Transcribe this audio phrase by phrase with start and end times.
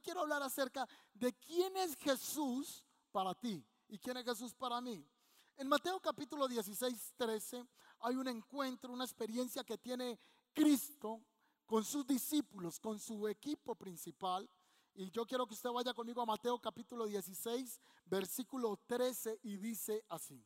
[0.00, 5.06] quiero hablar acerca de quién es Jesús para ti y quién es Jesús para mí.
[5.56, 7.66] En Mateo capítulo 16, 13
[8.00, 10.18] hay un encuentro, una experiencia que tiene
[10.52, 11.20] Cristo
[11.66, 14.48] con sus discípulos, con su equipo principal.
[14.94, 20.04] Y yo quiero que usted vaya conmigo a Mateo capítulo 16, versículo 13 y dice
[20.08, 20.44] así.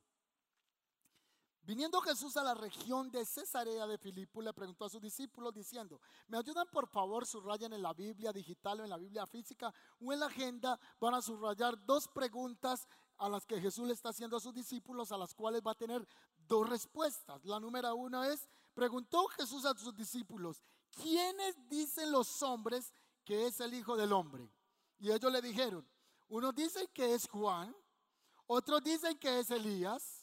[1.65, 6.01] Viniendo Jesús a la región de Cesarea de Filipo, le preguntó a sus discípulos diciendo,
[6.27, 10.13] ¿me ayudan por favor, subrayan en la Biblia digital o en la Biblia física o
[10.13, 10.79] en la agenda?
[10.99, 15.13] Van a subrayar dos preguntas a las que Jesús le está haciendo a sus discípulos,
[15.13, 16.05] a las cuales va a tener
[16.49, 17.45] dos respuestas.
[17.45, 22.93] La número uno es, preguntó Jesús a sus discípulos, ¿quiénes dicen los hombres
[23.25, 24.51] que es el Hijo del Hombre?
[24.99, 25.87] Y ellos le dijeron,
[26.29, 27.73] unos dicen que es Juan,
[28.49, 30.22] otros dicen que es Elías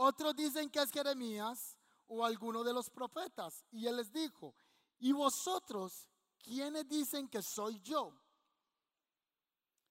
[0.00, 1.76] otros dicen que es Jeremías
[2.06, 3.64] o alguno de los profetas.
[3.72, 4.54] Y él les dijo,
[5.00, 8.12] ¿y vosotros quiénes dicen que soy yo?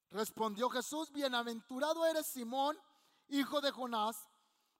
[0.09, 2.77] Respondió Jesús, bienaventurado eres Simón,
[3.27, 4.29] hijo de Jonás,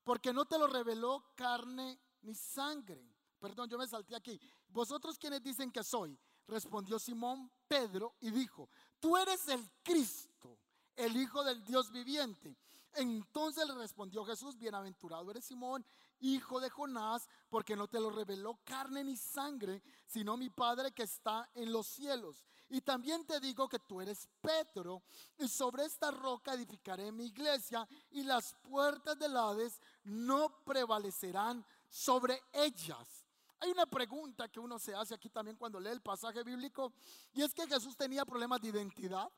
[0.06, 3.06] porque no te lo reveló carne ni sangre.
[3.38, 4.40] Perdón, yo me salté aquí.
[4.70, 6.18] ¿Vosotros quiénes dicen que soy?
[6.48, 8.70] Respondió Simón Pedro y dijo,
[9.02, 10.58] tú eres el Cristo,
[10.96, 12.56] el Hijo del Dios viviente.
[12.94, 15.86] Entonces le respondió Jesús, bienaventurado eres Simón,
[16.20, 21.04] hijo de Jonás, porque no te lo reveló carne ni sangre, sino mi Padre que
[21.04, 22.44] está en los cielos.
[22.70, 25.04] Y también te digo que tú eres Pedro,
[25.38, 32.42] y sobre esta roca edificaré mi iglesia, y las puertas del Hades no prevalecerán sobre
[32.52, 33.26] ellas.
[33.60, 36.94] Hay una pregunta que uno se hace aquí también cuando lee el pasaje bíblico,
[37.34, 39.32] y es que Jesús tenía problemas de identidad.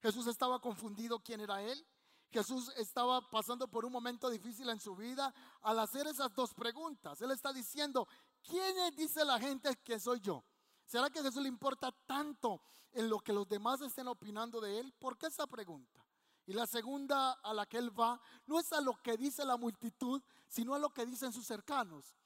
[0.00, 1.86] Jesús estaba confundido quién era él.
[2.32, 7.20] Jesús estaba pasando por un momento difícil en su vida al hacer esas dos preguntas.
[7.20, 8.08] Él está diciendo,
[8.42, 10.42] ¿quién dice la gente que soy yo?
[10.86, 14.80] ¿Será que a Jesús le importa tanto en lo que los demás estén opinando de
[14.80, 14.92] él?
[14.98, 16.04] ¿Por qué esa pregunta?
[16.46, 19.56] Y la segunda a la que él va no es a lo que dice la
[19.56, 22.16] multitud, sino a lo que dicen sus cercanos.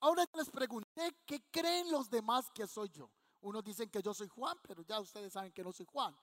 [0.00, 3.10] Ahora les pregunté, ¿qué creen los demás que soy yo?
[3.42, 6.16] Unos dicen que yo soy Juan, pero ya ustedes saben que no soy Juan.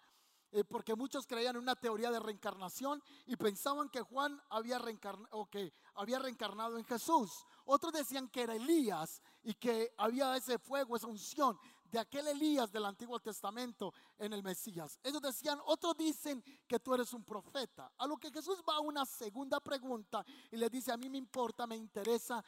[0.52, 5.28] Eh, porque muchos creían en una teoría de reencarnación y pensaban que Juan había, reencarnado,
[5.31, 7.46] o que había reencarnado en Jesús.
[7.66, 11.59] Otros decían que era Elías y que había ese fuego, esa unción
[11.91, 15.00] de aquel Elías del Antiguo Testamento en el Mesías.
[15.03, 17.91] Ellos decían, otros dicen que tú eres un profeta.
[17.97, 21.18] A lo que Jesús va a una segunda pregunta y le dice, a mí me
[21.18, 22.44] importa, me interesa,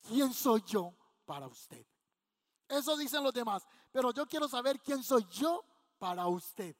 [0.00, 0.94] ¿quién soy yo
[1.24, 1.86] para usted?
[2.68, 5.64] Eso dicen los demás, pero yo quiero saber quién soy yo
[5.98, 6.76] para usted.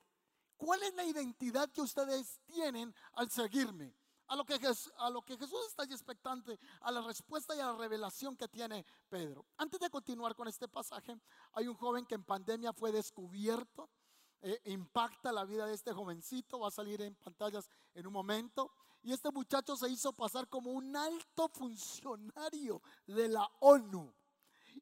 [0.63, 3.93] ¿Cuál es la identidad que ustedes tienen al seguirme?
[4.27, 4.57] A lo, que,
[4.97, 8.85] a lo que Jesús está expectante, a la respuesta y a la revelación que tiene
[9.09, 9.45] Pedro.
[9.57, 11.19] Antes de continuar con este pasaje,
[11.51, 13.89] hay un joven que en pandemia fue descubierto.
[14.41, 18.71] Eh, impacta la vida de este jovencito, va a salir en pantallas en un momento.
[19.01, 24.13] Y este muchacho se hizo pasar como un alto funcionario de la ONU.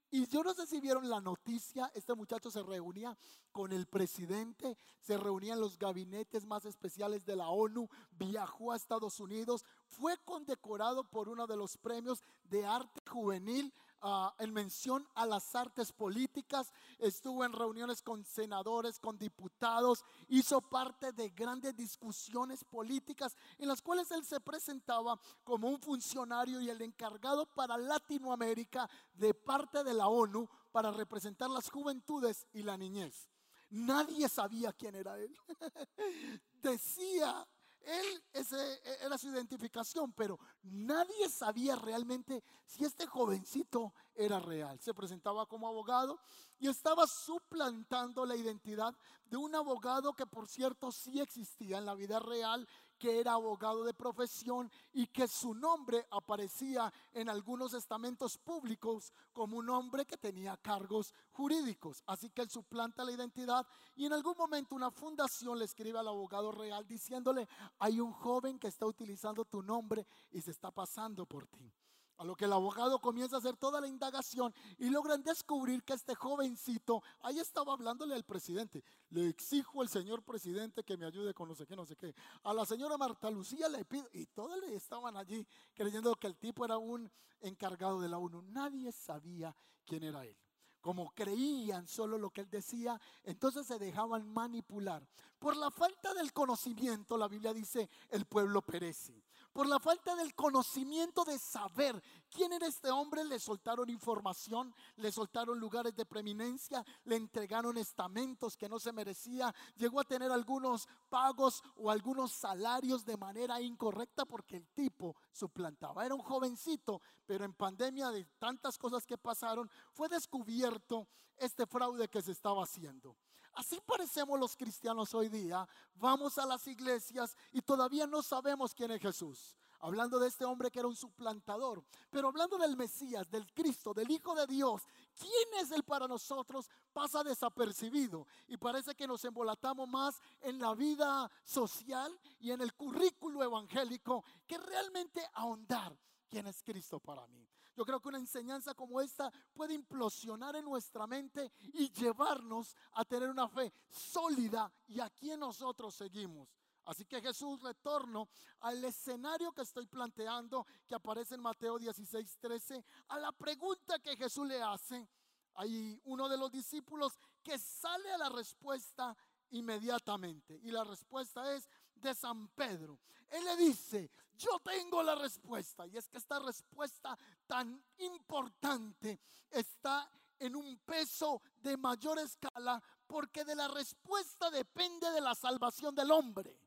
[0.10, 3.18] Y yo no sé si vieron la noticia, este muchacho se reunía
[3.52, 8.76] con el presidente, se reunía en los gabinetes más especiales de la ONU, viajó a
[8.76, 15.08] Estados Unidos, fue condecorado por uno de los premios de arte juvenil Ah, en mención
[15.14, 21.76] a las artes políticas, estuvo en reuniones con senadores, con diputados, hizo parte de grandes
[21.76, 27.78] discusiones políticas en las cuales él se presentaba como un funcionario y el encargado para
[27.78, 33.30] Latinoamérica de parte de la ONU para representar las juventudes y la niñez.
[33.70, 35.38] Nadie sabía quién era él.
[36.54, 37.48] Decía
[37.86, 44.80] él, ese era su identificación, pero nadie sabía realmente si este jovencito era real.
[44.80, 46.20] Se presentaba como abogado
[46.60, 51.96] y estaba suplantando la identidad de un abogado que por cierto sí existía en la
[51.96, 52.68] vida real
[53.02, 59.58] que era abogado de profesión y que su nombre aparecía en algunos estamentos públicos como
[59.58, 62.04] un hombre que tenía cargos jurídicos.
[62.06, 66.10] Así que él suplanta la identidad y en algún momento una fundación le escribe al
[66.10, 67.48] abogado real diciéndole,
[67.80, 71.74] hay un joven que está utilizando tu nombre y se está pasando por ti.
[72.22, 75.94] A lo que el abogado comienza a hacer toda la indagación y logran descubrir que
[75.94, 78.84] este jovencito, ahí estaba hablándole al presidente.
[79.10, 82.14] Le exijo al señor presidente que me ayude con no sé qué, no sé qué.
[82.44, 86.38] A la señora Marta Lucía le pido, y todos le estaban allí creyendo que el
[86.38, 88.44] tipo era un encargado de la ONU.
[88.44, 90.38] Nadie sabía quién era él
[90.82, 95.08] como creían solo lo que él decía, entonces se dejaban manipular.
[95.40, 99.24] Por la falta del conocimiento, la Biblia dice, el pueblo perece.
[99.54, 105.12] Por la falta del conocimiento de saber quién era este hombre, le soltaron información, le
[105.12, 110.88] soltaron lugares de preeminencia, le entregaron estamentos que no se merecía, llegó a tener algunos
[111.10, 116.06] pagos o algunos salarios de manera incorrecta porque el tipo suplantaba.
[116.06, 122.08] Era un jovencito, pero en pandemia de tantas cosas que pasaron, fue descubierto este fraude
[122.08, 123.18] que se estaba haciendo.
[123.54, 125.68] Así parecemos los cristianos hoy día.
[125.96, 129.56] Vamos a las iglesias y todavía no sabemos quién es Jesús.
[129.80, 134.12] Hablando de este hombre que era un suplantador, pero hablando del Mesías, del Cristo, del
[134.12, 134.84] Hijo de Dios,
[135.18, 136.70] ¿quién es Él para nosotros?
[136.94, 142.76] Pasa desapercibido y parece que nos embolatamos más en la vida social y en el
[142.76, 145.98] currículo evangélico que realmente ahondar
[146.30, 147.50] quién es Cristo para mí.
[147.76, 153.06] Yo creo que una enseñanza como esta puede implosionar en nuestra mente y llevarnos a
[153.06, 156.50] tener una fe sólida y a quien nosotros seguimos.
[156.86, 158.30] Así que Jesús retorno
[158.62, 164.18] al escenario que estoy planteando, que aparece en Mateo 16, 13, a la pregunta que
[164.18, 165.08] Jesús le hace.
[165.56, 169.16] Hay uno de los discípulos que sale a la respuesta
[169.52, 170.60] inmediatamente.
[170.64, 171.68] Y la respuesta es
[172.02, 173.00] de San Pedro.
[173.30, 175.86] Él le dice, yo tengo la respuesta.
[175.88, 177.18] Y es que esta respuesta
[177.48, 179.20] tan importante
[179.50, 180.10] está
[180.40, 186.12] en un peso de mayor escala porque de la respuesta depende de la salvación del
[186.12, 186.58] hombre.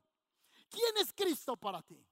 [0.69, 2.03] ¿Quién es Cristo para ti?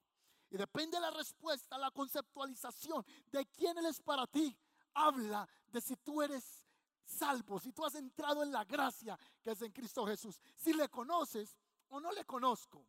[0.50, 4.56] Y depende de la respuesta, la conceptualización de quién Él es para ti.
[4.94, 6.64] Habla de si tú eres
[7.06, 10.90] salvo, si tú has entrado en la gracia que es en Cristo Jesús, si le
[10.90, 11.58] conoces
[11.90, 12.86] o no le conozco.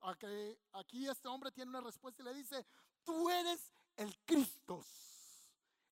[0.00, 2.64] Aquí, este hombre tiene una respuesta y le dice,
[3.04, 4.84] tú eres el Cristo,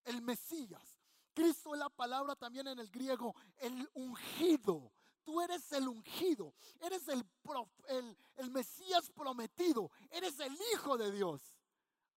[0.04, 0.96] el Mesías.
[1.34, 4.92] Cristo es la palabra también en el griego, el ungido.
[5.22, 7.24] Tú eres el ungido, eres el,
[7.88, 11.42] el, el Mesías prometido, eres el Hijo de Dios.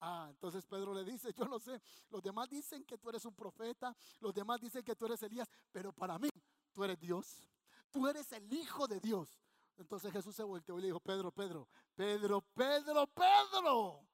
[0.02, 3.36] Ah, entonces Pedro le dice, yo no sé, los demás dicen que tú eres un
[3.36, 6.30] profeta, los demás dicen que tú eres Elías, pero para mí
[6.72, 7.44] tú eres Dios,
[7.92, 9.42] tú eres el Hijo de Dios.
[9.80, 14.06] Entonces Jesús se volteó y le dijo, Pedro, Pedro, Pedro, Pedro, Pedro,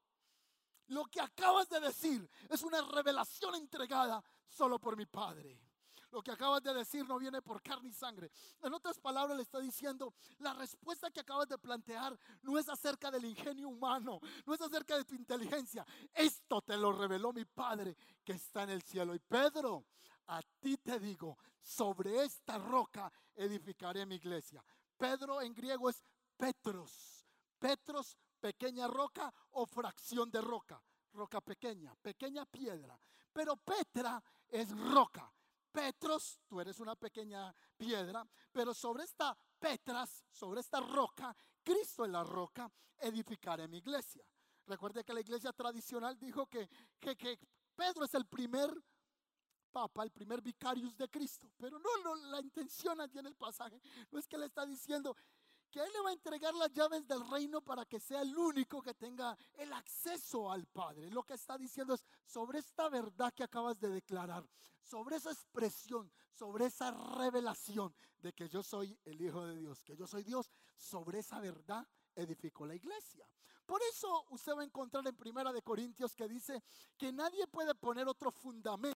[0.87, 5.59] lo que acabas de decir es una revelación entregada solo por mi Padre.
[6.11, 8.31] Lo que acabas de decir no viene por carne y sangre.
[8.61, 13.09] En otras palabras, le está diciendo, la respuesta que acabas de plantear no es acerca
[13.09, 15.85] del ingenio humano, no es acerca de tu inteligencia.
[16.13, 19.13] Esto te lo reveló mi Padre que está en el cielo.
[19.15, 19.83] Y Pedro,
[20.27, 24.63] a ti te digo, sobre esta roca edificaré mi iglesia.
[24.97, 26.03] Pedro en griego es
[26.37, 27.25] Petros.
[27.59, 30.81] Petros, pequeña roca o fracción de roca.
[31.13, 32.99] Roca pequeña, pequeña piedra.
[33.31, 35.31] Pero Petra es roca.
[35.71, 42.13] Petros, tú eres una pequeña piedra, pero sobre esta Petras, sobre esta roca, Cristo en
[42.13, 44.25] la roca, edificaré mi iglesia.
[44.67, 46.69] Recuerde que la iglesia tradicional dijo que,
[46.99, 47.37] que, que
[47.75, 48.71] Pedro es el primer
[49.75, 51.51] papa, el primer vicarius de Cristo.
[51.57, 55.13] Pero no, la intención aquí en el pasaje no es que le está diciendo,
[55.69, 58.81] que Él le va a entregar las llaves del reino para que sea el único
[58.81, 61.09] que tenga el acceso al Padre.
[61.09, 64.47] Lo que está diciendo es sobre esta verdad que acabas de declarar,
[64.81, 69.97] sobre esa expresión, sobre esa revelación de que yo soy el Hijo de Dios, que
[69.97, 71.85] yo soy Dios, sobre esa verdad
[72.15, 73.27] edificó la iglesia.
[73.65, 76.63] Por eso usted va a encontrar en Primera de Corintios que dice
[76.97, 78.94] que nadie puede poner otro fundamento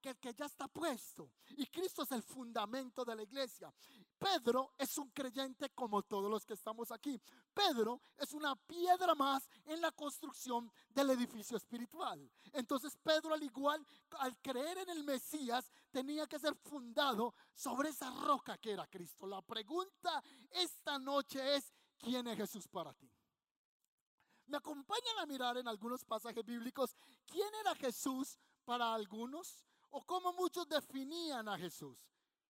[0.00, 1.30] que el que ya está puesto.
[1.56, 3.72] Y Cristo es el fundamento de la iglesia.
[4.18, 7.20] Pedro es un creyente como todos los que estamos aquí.
[7.54, 12.30] Pedro es una piedra más en la construcción del edificio espiritual.
[12.52, 13.84] Entonces Pedro al igual,
[14.18, 19.26] al creer en el Mesías, tenía que ser fundado sobre esa roca que era Cristo.
[19.26, 23.10] La pregunta esta noche es, ¿quién es Jesús para ti?
[24.46, 26.96] Me acompañan a mirar en algunos pasajes bíblicos
[27.26, 28.38] quién era Jesús
[28.68, 31.96] para algunos o cómo muchos definían a Jesús.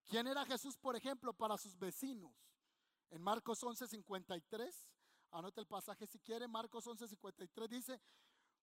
[0.04, 2.34] ¿Quién era Jesús, por ejemplo, para sus vecinos?
[3.08, 4.88] En Marcos 11:53,
[5.30, 8.00] anote el pasaje si quiere, Marcos 11:53 dice,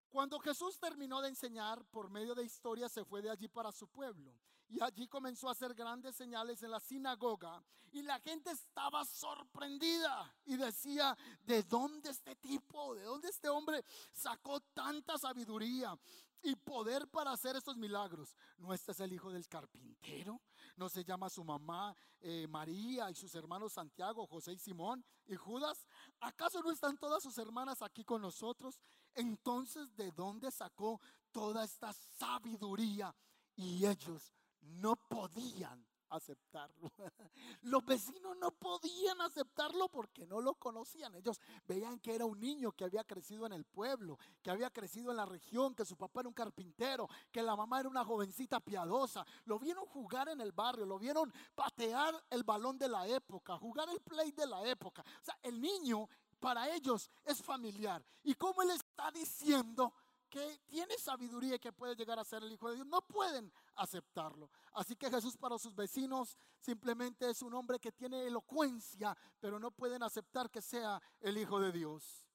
[0.10, 3.88] cuando Jesús terminó de enseñar por medio de historias, se fue de allí para su
[3.88, 4.38] pueblo.
[4.68, 7.64] Y allí comenzó a hacer grandes señales en la sinagoga.
[7.92, 12.96] Y la gente estaba sorprendida y decía, ¿de dónde este tipo?
[12.96, 15.98] ¿De dónde este hombre sacó tanta sabiduría?
[16.42, 18.36] Y poder para hacer estos milagros.
[18.58, 20.42] ¿No este es el hijo del carpintero?
[20.76, 25.36] ¿No se llama su mamá eh, María y sus hermanos Santiago, José y Simón y
[25.36, 25.86] Judas?
[26.20, 28.80] ¿Acaso no están todas sus hermanas aquí con nosotros?
[29.14, 31.00] Entonces, ¿de dónde sacó
[31.32, 33.16] toda esta sabiduría?
[33.56, 35.86] Y ellos no podían
[36.16, 36.92] aceptarlo.
[37.62, 41.16] Los vecinos no podían aceptarlo porque no lo conocían.
[41.16, 45.12] Ellos veían que era un niño que había crecido en el pueblo, que había crecido
[45.12, 48.60] en la región, que su papá era un carpintero, que la mamá era una jovencita
[48.60, 49.26] piadosa.
[49.46, 53.90] Lo vieron jugar en el barrio, lo vieron patear el balón de la época, jugar
[53.90, 55.04] el play de la época.
[55.22, 56.08] O sea, el niño
[56.40, 58.04] para ellos es familiar.
[58.24, 59.94] Y como él está diciendo,
[60.30, 63.52] que tiene sabiduría y que puede llegar a ser el Hijo de Dios, no pueden
[63.76, 64.50] aceptarlo.
[64.74, 69.72] Así que Jesús para sus vecinos simplemente es un hombre que tiene elocuencia, pero no
[69.72, 72.26] pueden aceptar que sea el Hijo de Dios.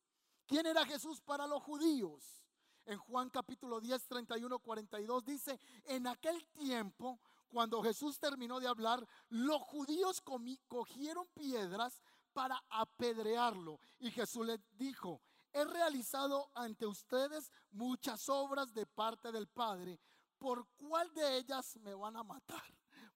[0.46, 2.44] ¿Quién era Jesús para los judíos?
[2.86, 9.06] En Juan capítulo 10, 31, 42 dice, en aquel tiempo, cuando Jesús terminó de hablar,
[9.28, 10.22] los judíos
[10.66, 13.80] cogieron piedras para apedrearlo.
[13.98, 15.20] Y Jesús les dijo,
[15.52, 20.00] he realizado ante ustedes muchas obras de parte del Padre.
[20.38, 22.62] ¿Por cuál de ellas me van a matar?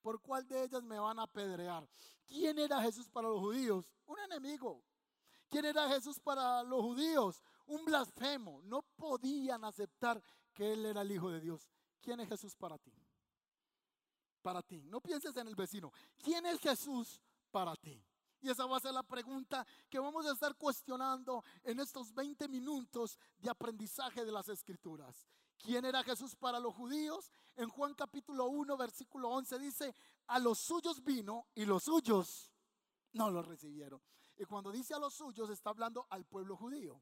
[0.01, 1.89] ¿Por cuál de ellas me van a apedrear?
[2.27, 3.91] ¿Quién era Jesús para los judíos?
[4.07, 4.85] Un enemigo.
[5.49, 7.43] ¿Quién era Jesús para los judíos?
[7.67, 8.61] Un blasfemo.
[8.65, 10.23] No podían aceptar
[10.53, 11.69] que Él era el Hijo de Dios.
[12.01, 12.93] ¿Quién es Jesús para ti?
[14.43, 14.83] Para ti.
[14.85, 15.91] No pienses en el vecino.
[16.19, 18.05] ¿Quién es Jesús para ti?
[18.45, 22.47] Y esa va a ser la pregunta que vamos a estar cuestionando en estos 20
[22.49, 25.27] minutos de aprendizaje de las escrituras.
[25.57, 27.33] ¿Quién era Jesús para los judíos?
[27.57, 29.95] En Juan capítulo 1, versículo 11 dice,
[30.27, 32.53] a los suyos vino y los suyos
[33.13, 34.03] no lo recibieron.
[34.37, 37.01] Y cuando dice a los suyos está hablando al pueblo judío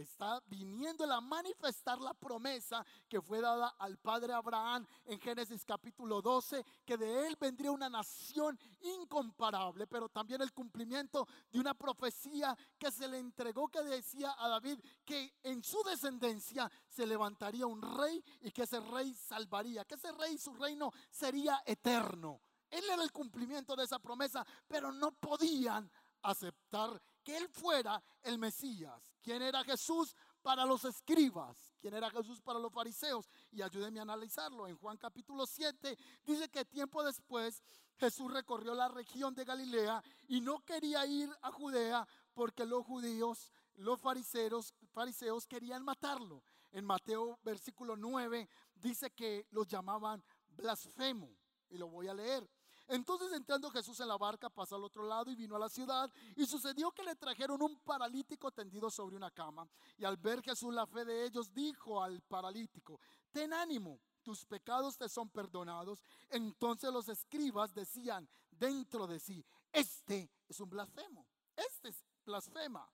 [0.00, 6.20] está viniendo a manifestar la promesa que fue dada al padre Abraham en Génesis capítulo
[6.20, 12.56] 12, que de él vendría una nación incomparable, pero también el cumplimiento de una profecía
[12.78, 17.82] que se le entregó que decía a David que en su descendencia se levantaría un
[17.82, 22.40] rey y que ese rey salvaría, que ese rey su reino sería eterno.
[22.70, 25.90] Él era el cumplimiento de esa promesa, pero no podían
[26.22, 29.02] aceptar que él fuera el Mesías.
[29.22, 31.72] ¿Quién era Jesús para los escribas?
[31.80, 33.28] ¿Quién era Jesús para los fariseos?
[33.50, 34.68] Y ayúdenme a analizarlo.
[34.68, 37.64] En Juan capítulo 7 dice que tiempo después
[37.96, 43.50] Jesús recorrió la región de Galilea y no quería ir a Judea porque los judíos,
[43.76, 46.42] los fariseos, fariseos querían matarlo.
[46.72, 51.30] En Mateo versículo 9 dice que los llamaban blasfemo.
[51.70, 52.48] Y lo voy a leer.
[52.88, 56.10] Entonces entrando Jesús en la barca, pasó al otro lado y vino a la ciudad.
[56.36, 59.68] Y sucedió que le trajeron un paralítico tendido sobre una cama.
[59.96, 63.00] Y al ver Jesús la fe de ellos, dijo al paralítico,
[63.30, 66.02] ten ánimo, tus pecados te son perdonados.
[66.30, 71.26] Entonces los escribas decían dentro de sí, este es un blasfemo,
[71.56, 72.88] este es blasfema.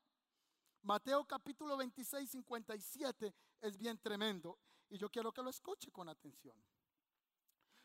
[0.82, 6.56] Mateo capítulo 26, 57 es bien tremendo y yo quiero que lo escuche con atención.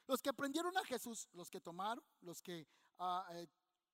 [0.07, 2.67] Los que aprendieron a Jesús, los que tomaron, los que
[2.99, 3.47] ah, eh,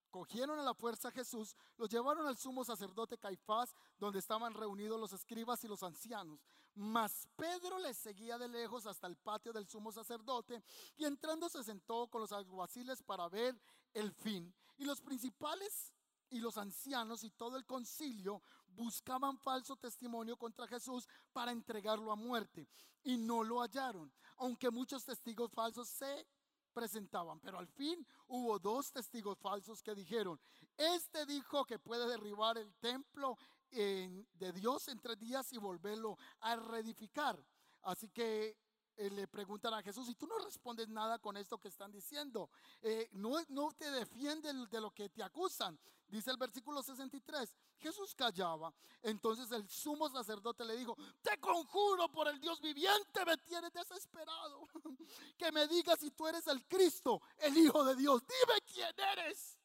[0.09, 4.99] cogieron a la fuerza a Jesús, los llevaron al sumo sacerdote Caifás, donde estaban reunidos
[4.99, 6.45] los escribas y los ancianos.
[6.75, 10.63] Mas Pedro les seguía de lejos hasta el patio del sumo sacerdote
[10.97, 13.59] y entrando se sentó con los alguaciles para ver
[13.93, 14.53] el fin.
[14.77, 15.93] Y los principales
[16.31, 22.15] y los ancianos y todo el concilio buscaban falso testimonio contra Jesús para entregarlo a
[22.15, 22.67] muerte
[23.03, 26.27] y no lo hallaron, aunque muchos testigos falsos se
[26.73, 27.39] presentaban.
[27.39, 30.39] Pero al fin hubo dos testigos falsos que dijeron,
[30.77, 33.37] este dijo que puede derribar el templo
[33.69, 37.43] de Dios en tres días y volverlo a reedificar.
[37.83, 38.57] Así que
[38.97, 42.49] eh, le preguntan a Jesús, y tú no respondes nada con esto que están diciendo,
[42.81, 45.79] eh, no, no te defienden de lo que te acusan.
[46.07, 48.73] Dice el versículo 63, Jesús callaba.
[49.01, 54.67] Entonces el sumo sacerdote le dijo, te conjuro por el Dios viviente, me tienes desesperado.
[55.37, 58.21] que me digas si tú eres el Cristo, el Hijo de Dios.
[58.21, 59.57] Dime quién eres.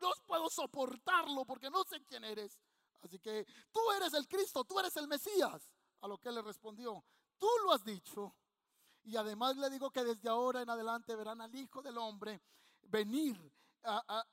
[0.00, 2.58] No puedo soportarlo porque no sé quién eres.
[3.02, 5.72] Así que tú eres el Cristo, tú eres el Mesías.
[6.00, 7.02] A lo que él le respondió,
[7.38, 8.34] tú lo has dicho.
[9.08, 12.42] Y además le digo que desde ahora en adelante verán al Hijo del Hombre
[12.82, 13.40] venir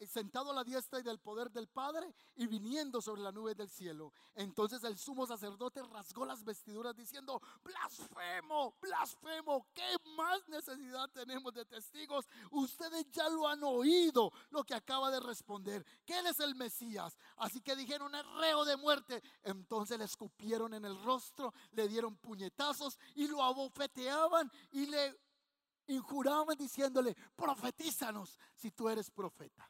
[0.07, 3.69] sentado a la diestra y del poder del Padre y viniendo sobre la nube del
[3.69, 4.11] cielo.
[4.33, 11.65] Entonces el sumo sacerdote rasgó las vestiduras diciendo, blasfemo, blasfemo, ¿qué más necesidad tenemos de
[11.65, 12.25] testigos?
[12.51, 17.17] Ustedes ya lo han oído lo que acaba de responder, que Él es el Mesías.
[17.37, 19.21] Así que dijeron, es reo de muerte.
[19.43, 25.24] Entonces le escupieron en el rostro, le dieron puñetazos y lo abofeteaban y le
[25.87, 29.69] injuraban diciéndole, profetízanos si tú eres profeta.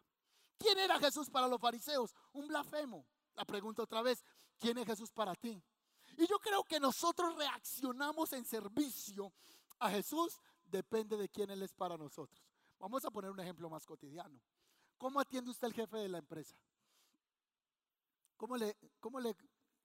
[0.57, 2.15] ¿Quién era Jesús para los fariseos?
[2.33, 3.05] Un blasfemo.
[3.35, 4.23] La pregunta otra vez,
[4.57, 5.61] ¿quién es Jesús para ti?
[6.17, 9.33] Y yo creo que nosotros reaccionamos en servicio
[9.79, 12.41] a Jesús, depende de quién Él es para nosotros.
[12.79, 14.39] Vamos a poner un ejemplo más cotidiano.
[14.97, 16.55] ¿Cómo atiende usted el jefe de la empresa?
[18.37, 19.35] ¿Cómo le, cómo le,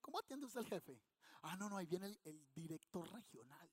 [0.00, 1.00] cómo atiende usted al jefe?
[1.42, 3.70] Ah, no, no, ahí viene el, director regional.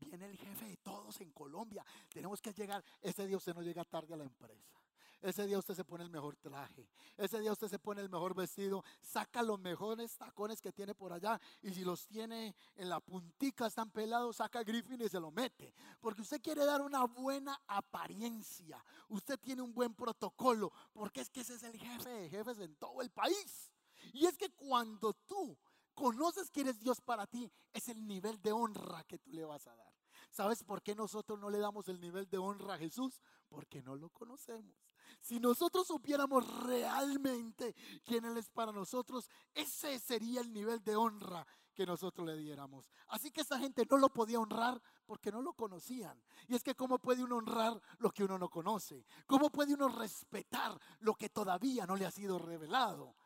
[0.00, 1.84] Viene el jefe de todos en Colombia.
[2.08, 2.84] Tenemos que llegar.
[3.00, 4.80] Ese día usted no llega tarde a la empresa.
[5.22, 6.88] Ese día usted se pone el mejor traje.
[7.18, 8.82] Ese día usted se pone el mejor vestido.
[9.02, 11.38] Saca los mejores tacones que tiene por allá.
[11.60, 15.74] Y si los tiene en la puntica, están pelados, saca Griffin y se lo mete.
[16.00, 18.82] Porque usted quiere dar una buena apariencia.
[19.08, 20.72] Usted tiene un buen protocolo.
[20.94, 23.70] Porque es que ese es el jefe de jefes en todo el país.
[24.14, 25.58] Y es que cuando tú
[25.92, 29.66] conoces que eres Dios para ti, es el nivel de honra que tú le vas
[29.66, 29.89] a dar.
[30.30, 33.20] ¿Sabes por qué nosotros no le damos el nivel de honra a Jesús?
[33.48, 34.76] Porque no lo conocemos.
[35.20, 41.44] Si nosotros supiéramos realmente quién Él es para nosotros, ese sería el nivel de honra
[41.74, 42.88] que nosotros le diéramos.
[43.08, 46.22] Así que esa gente no lo podía honrar porque no lo conocían.
[46.46, 49.04] Y es que ¿cómo puede uno honrar lo que uno no conoce?
[49.26, 53.16] ¿Cómo puede uno respetar lo que todavía no le ha sido revelado?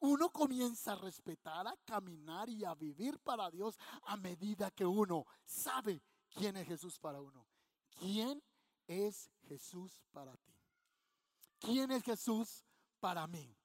[0.00, 5.24] uno comienza a respetar, a caminar y a vivir para Dios a medida que uno
[5.44, 6.02] sabe
[6.34, 7.46] quién es Jesús para uno.
[7.98, 8.42] ¿Quién
[8.86, 10.52] es Jesús para ti?
[11.58, 12.64] ¿Quién es Jesús
[13.00, 13.56] para mí?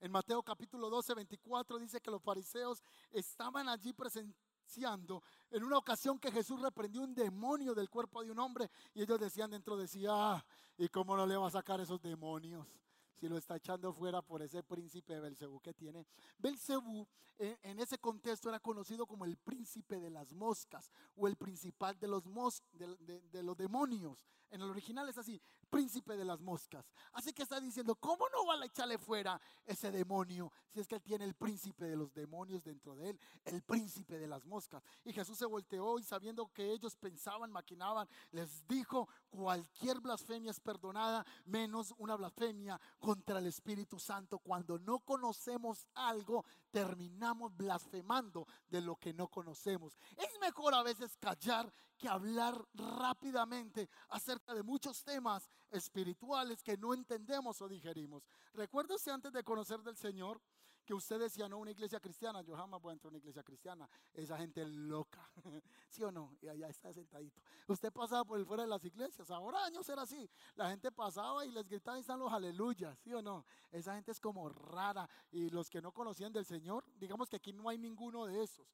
[0.00, 6.18] En Mateo capítulo 12, 24 dice que los fariseos estaban allí presenciando en una ocasión
[6.18, 9.88] que Jesús reprendió un demonio del cuerpo de un hombre y ellos decían dentro de
[9.88, 10.44] sí, ah,
[10.76, 12.66] ¿y cómo no le va a sacar esos demonios?
[13.16, 16.06] Si lo está echando fuera por ese príncipe de Belcebú que tiene.
[16.38, 17.06] Belcebú
[17.38, 22.08] en ese contexto era conocido como el príncipe de las moscas o el principal de
[22.08, 24.26] los, mos, de, los demonios.
[24.50, 26.84] En el original es así, príncipe de las moscas.
[27.12, 30.96] Así que está diciendo, ¿cómo no va a echarle fuera ese demonio si es que
[30.96, 34.82] él tiene el príncipe de los demonios dentro de él, el príncipe de las moscas?
[35.04, 40.60] Y Jesús se volteó y sabiendo que ellos pensaban, maquinaban, les dijo, cualquier blasfemia es
[40.60, 44.38] perdonada, menos una blasfemia contra el Espíritu Santo.
[44.38, 46.44] Cuando no conocemos algo,
[46.76, 49.96] terminamos blasfemando de lo que no conocemos.
[50.18, 56.92] Es mejor a veces callar que hablar rápidamente acerca de muchos temas espirituales que no
[56.92, 58.24] entendemos o digerimos.
[58.52, 60.38] Recuérdese antes de conocer del Señor
[60.86, 63.42] que usted decía, no, una iglesia cristiana, yo jamás voy a entrar a una iglesia
[63.42, 65.28] cristiana, esa gente loca,
[65.88, 66.34] ¿sí o no?
[66.40, 67.42] Y allá está sentadito.
[67.66, 71.50] Usted pasaba por fuera de las iglesias, ahora años era así, la gente pasaba y
[71.50, 73.44] les gritaba y están los aleluyas, ¿sí o no?
[73.72, 77.52] Esa gente es como rara y los que no conocían del Señor, digamos que aquí
[77.52, 78.66] no hay ninguno de esos.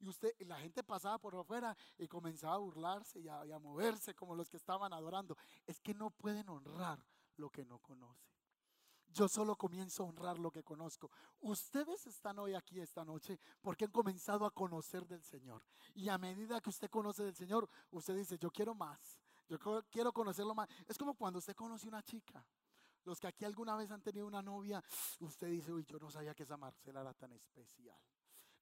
[0.00, 4.34] Y usted, la gente pasaba por afuera y comenzaba a burlarse y a moverse como
[4.34, 5.36] los que estaban adorando.
[5.66, 7.04] Es que no pueden honrar
[7.36, 8.37] lo que no conocen.
[9.08, 11.10] Yo solo comienzo a honrar lo que conozco.
[11.40, 15.62] Ustedes están hoy aquí esta noche porque han comenzado a conocer del Señor.
[15.94, 19.18] Y a medida que usted conoce del Señor, usted dice, yo quiero más.
[19.48, 19.58] Yo
[19.90, 20.68] quiero conocerlo más.
[20.86, 22.46] Es como cuando usted conoce una chica.
[23.04, 24.84] Los que aquí alguna vez han tenido una novia,
[25.20, 27.98] usted dice, uy, yo no sabía que esa Marcela era tan especial.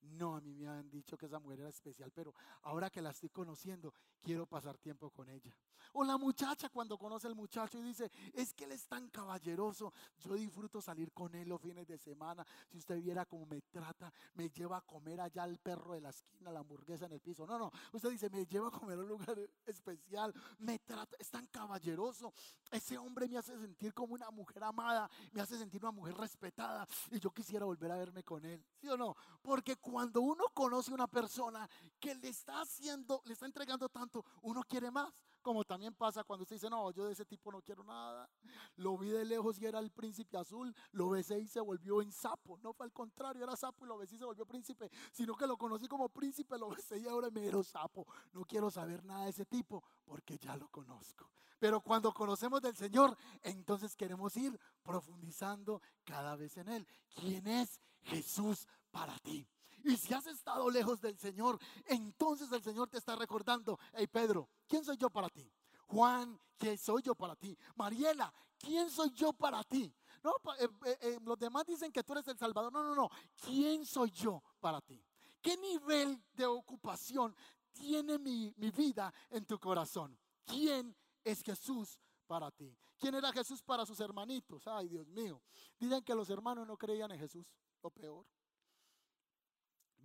[0.02, 3.10] No, a mí me han dicho que esa mujer era especial, pero ahora que la
[3.10, 5.56] estoy conociendo, quiero pasar tiempo con ella.
[5.92, 9.92] O la muchacha cuando conoce al muchacho y dice, es que él es tan caballeroso,
[10.18, 12.46] yo disfruto salir con él los fines de semana.
[12.68, 16.10] Si usted viera cómo me trata, me lleva a comer allá al perro de la
[16.10, 17.46] esquina, la hamburguesa en el piso.
[17.46, 21.30] No, no, usted dice, me lleva a comer a un lugar especial, me trata, es
[21.30, 22.32] tan caballeroso.
[22.70, 26.86] Ese hombre me hace sentir como una mujer amada, me hace sentir una mujer respetada
[27.10, 28.62] y yo quisiera volver a verme con él.
[28.80, 29.16] ¿Sí o no?
[29.40, 31.68] Porque cuando uno conoce a una persona
[32.00, 35.12] que le está haciendo, le está entregando tanto, uno quiere más.
[35.40, 38.28] Como también pasa cuando usted dice, no, yo de ese tipo no quiero nada.
[38.74, 42.10] Lo vi de lejos y era el príncipe azul, lo besé y se volvió en
[42.10, 42.58] sapo.
[42.58, 45.46] No fue al contrario, era sapo y lo besé y se volvió príncipe, sino que
[45.46, 48.08] lo conocí como príncipe, lo besé y ahora me era sapo.
[48.32, 51.30] No quiero saber nada de ese tipo porque ya lo conozco.
[51.60, 56.88] Pero cuando conocemos del Señor, entonces queremos ir profundizando cada vez en Él.
[57.14, 59.48] ¿Quién es Jesús para ti?
[59.86, 64.48] Y si has estado lejos del Señor, entonces el Señor te está recordando, hey Pedro,
[64.66, 65.48] ¿quién soy yo para ti?
[65.86, 67.56] Juan, ¿quién soy yo para ti?
[67.76, 69.94] Mariela, ¿quién soy yo para ti?
[70.24, 72.72] No, eh, eh, eh, los demás dicen que tú eres el Salvador.
[72.72, 73.08] No, no, no.
[73.36, 75.00] ¿Quién soy yo para ti?
[75.40, 77.32] ¿Qué nivel de ocupación
[77.70, 80.18] tiene mi, mi vida en tu corazón?
[80.44, 82.76] ¿Quién es Jesús para ti?
[82.98, 84.66] ¿Quién era Jesús para sus hermanitos?
[84.66, 85.40] Ay, Dios mío.
[85.78, 87.46] Dicen que los hermanos no creían en Jesús.
[87.80, 88.26] Lo peor.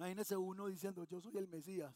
[0.01, 1.95] Imagínese uno diciendo, yo soy el Mesías.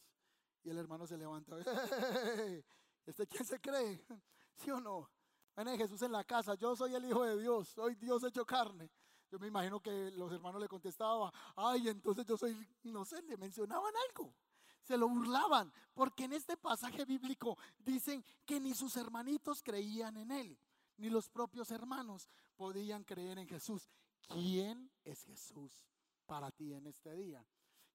[0.62, 1.56] Y el hermano se levanta.
[3.04, 4.00] ¿Este quién se cree?
[4.58, 5.10] ¿Sí o no?
[5.56, 8.92] Viene Jesús en la casa, yo soy el Hijo de Dios, soy Dios hecho carne.
[9.32, 13.38] Yo me imagino que los hermanos le contestaban, ay, entonces yo soy, no sé, le
[13.38, 14.36] mencionaban algo.
[14.84, 20.30] Se lo burlaban, porque en este pasaje bíblico dicen que ni sus hermanitos creían en
[20.30, 20.60] él.
[20.98, 23.90] ni los propios hermanos podían creer en Jesús.
[24.28, 25.88] ¿Quién es Jesús
[26.28, 27.44] para ti en este día?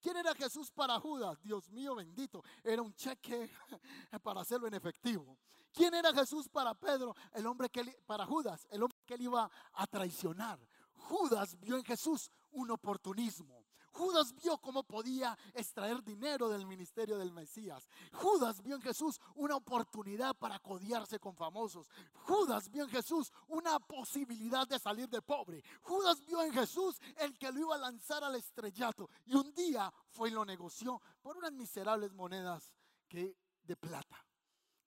[0.01, 1.41] ¿Quién era Jesús para Judas?
[1.43, 3.51] Dios mío bendito, era un cheque
[4.23, 5.37] para hacerlo en efectivo.
[5.73, 7.15] ¿Quién era Jesús para Pedro?
[7.33, 10.59] El hombre que para Judas, el hombre que él iba a traicionar.
[10.95, 13.60] Judas vio en Jesús un oportunismo.
[13.93, 17.89] Judas vio cómo podía extraer dinero del ministerio del Mesías.
[18.13, 21.89] Judas vio en Jesús una oportunidad para codiarse con famosos.
[22.15, 25.63] Judas vio en Jesús una posibilidad de salir de pobre.
[25.83, 29.09] Judas vio en Jesús el que lo iba a lanzar al estrellato.
[29.27, 32.73] Y un día fue y lo negoció por unas miserables monedas
[33.09, 34.25] que, de plata.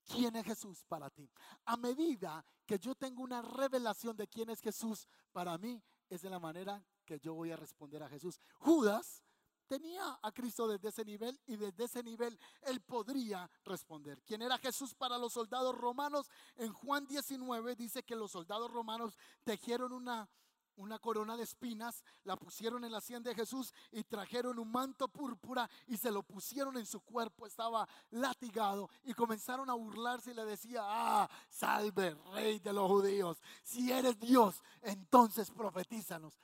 [0.04, 1.30] ¿Quién es Jesús para ti?
[1.64, 6.30] A medida que yo tengo una revelación de quién es Jesús para mí, es de
[6.30, 8.40] la manera que yo voy a responder a Jesús.
[8.58, 9.22] Judas
[9.66, 14.22] tenía a Cristo desde ese nivel y desde ese nivel él podría responder.
[14.22, 16.30] ¿Quién era Jesús para los soldados romanos?
[16.56, 20.28] En Juan 19 dice que los soldados romanos tejieron una
[20.76, 25.08] una corona de espinas, la pusieron en la sien de Jesús y trajeron un manto
[25.08, 30.34] púrpura y se lo pusieron en su cuerpo, estaba latigado y comenzaron a burlarse y
[30.34, 36.38] le decía, ah, salve, rey de los judíos, si eres Dios, entonces profetízanos.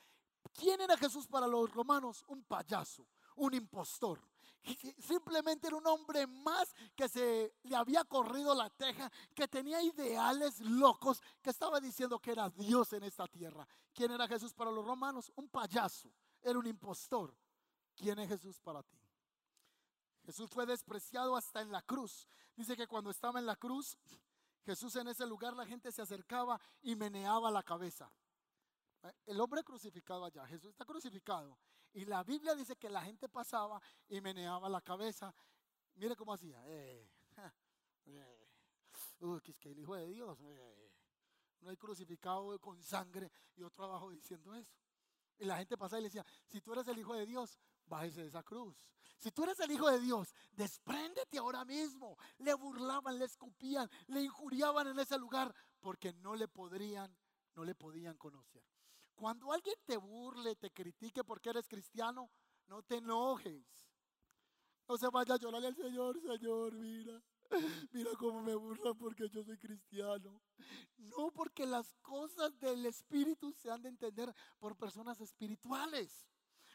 [0.53, 2.24] ¿Quién era Jesús para los romanos?
[2.29, 4.20] Un payaso, un impostor.
[4.98, 10.61] Simplemente era un hombre más que se le había corrido la teja, que tenía ideales
[10.61, 13.66] locos, que estaba diciendo que era Dios en esta tierra.
[13.94, 15.33] ¿Quién era Jesús para los romanos?
[15.37, 17.35] Un payaso, era un impostor.
[17.94, 18.98] ¿Quién es Jesús para ti?
[20.24, 22.29] Jesús fue despreciado hasta en la cruz.
[22.55, 23.96] Dice que cuando estaba en la cruz,
[24.64, 28.12] Jesús en ese lugar la gente se acercaba y meneaba la cabeza.
[29.27, 31.59] El hombre crucificado allá, Jesús está crucificado.
[31.93, 35.35] Y la Biblia dice que la gente pasaba y meneaba la cabeza.
[35.95, 36.63] Mire cómo hacía.
[36.67, 37.11] Eh,
[38.07, 38.49] eh,
[39.21, 40.39] uy, que es que el Hijo de Dios.
[40.43, 40.93] Eh,
[41.61, 44.79] no hay crucificado con sangre y otro abajo diciendo eso.
[45.39, 48.23] Y la gente pasaba y le decía, si tú eres el Hijo de Dios, bájese
[48.23, 48.77] de esa cruz.
[49.19, 52.17] Si tú eres el Hijo de Dios, despréndete ahora mismo.
[52.39, 57.15] Le burlaban, le escupían, le injuriaban en ese lugar porque no le podrían,
[57.55, 58.65] no le podían conocer.
[59.21, 62.31] Cuando alguien te burle, te critique porque eres cristiano,
[62.69, 63.67] no te enojes.
[64.89, 67.23] No se vaya a llorarle al Señor, Señor, mira.
[67.93, 70.41] Mira cómo me burlan porque yo soy cristiano.
[70.97, 76.27] No porque las cosas del Espíritu se han de entender por personas espirituales.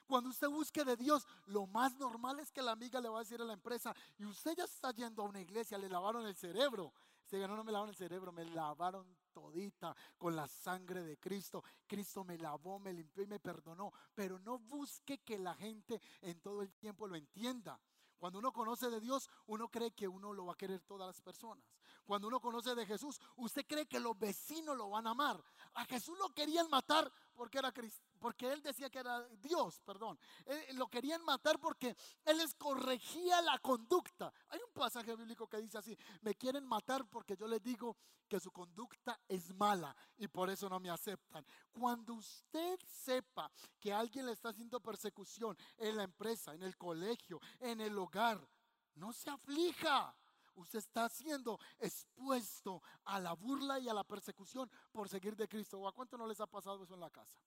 [0.06, 3.24] Cuando usted busque de Dios, lo más normal es que la amiga le va a
[3.24, 6.36] decir a la empresa, y usted ya está yendo a una iglesia, le lavaron el
[6.36, 6.94] cerebro.
[7.24, 11.62] Se ganó, no me lavaron el cerebro, me lavaron todita con la sangre de Cristo.
[11.86, 13.92] Cristo me lavó, me limpió y me perdonó.
[14.14, 17.78] Pero no busque que la gente en todo el tiempo lo entienda.
[18.18, 21.22] Cuando uno conoce de Dios, uno cree que uno lo va a querer todas las
[21.22, 21.66] personas.
[22.06, 25.44] Cuando uno conoce de Jesús, usted cree que los vecinos lo van a amar.
[25.74, 27.74] A Jesús lo querían matar porque era
[28.20, 30.18] porque él decía que era Dios, perdón.
[30.74, 34.32] lo querían matar porque él les corregía la conducta.
[34.50, 38.40] Hay un pasaje bíblico que dice así, me quieren matar porque yo les digo que
[38.40, 41.46] su conducta es mala y por eso no me aceptan.
[41.72, 47.40] Cuando usted sepa que alguien le está haciendo persecución en la empresa, en el colegio,
[47.60, 48.40] en el hogar,
[48.96, 50.16] no se aflija.
[50.56, 55.80] Usted está siendo expuesto a la burla y a la persecución por seguir de Cristo.
[55.80, 57.38] ¿O a cuánto no les ha pasado eso en la casa?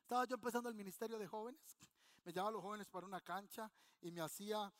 [0.00, 1.60] Estaba yo empezando el ministerio de jóvenes.
[2.24, 4.72] Me llevaba a los jóvenes para una cancha y me hacía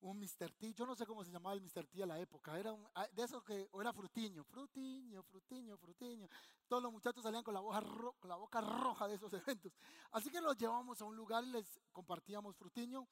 [0.00, 0.52] un Mr.
[0.52, 0.72] T.
[0.74, 1.86] Yo no sé cómo se llamaba el Mr.
[1.86, 2.58] T a la época.
[2.58, 6.28] Era ah, de esos que, o era frutiño, frutiño, frutiño, frutiño.
[6.68, 7.82] Todos los muchachos salían con la, boca
[8.18, 9.72] con la boca roja de esos eventos.
[10.12, 13.06] Así que los llevábamos a un lugar y les compartíamos frutiño.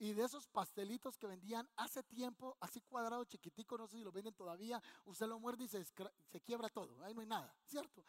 [0.00, 4.10] Y de esos pastelitos que vendían hace tiempo, así cuadrado, chiquitico, no sé si lo
[4.10, 8.02] venden todavía, usted lo muerde y se, se quiebra todo, ahí no hay nada, ¿cierto?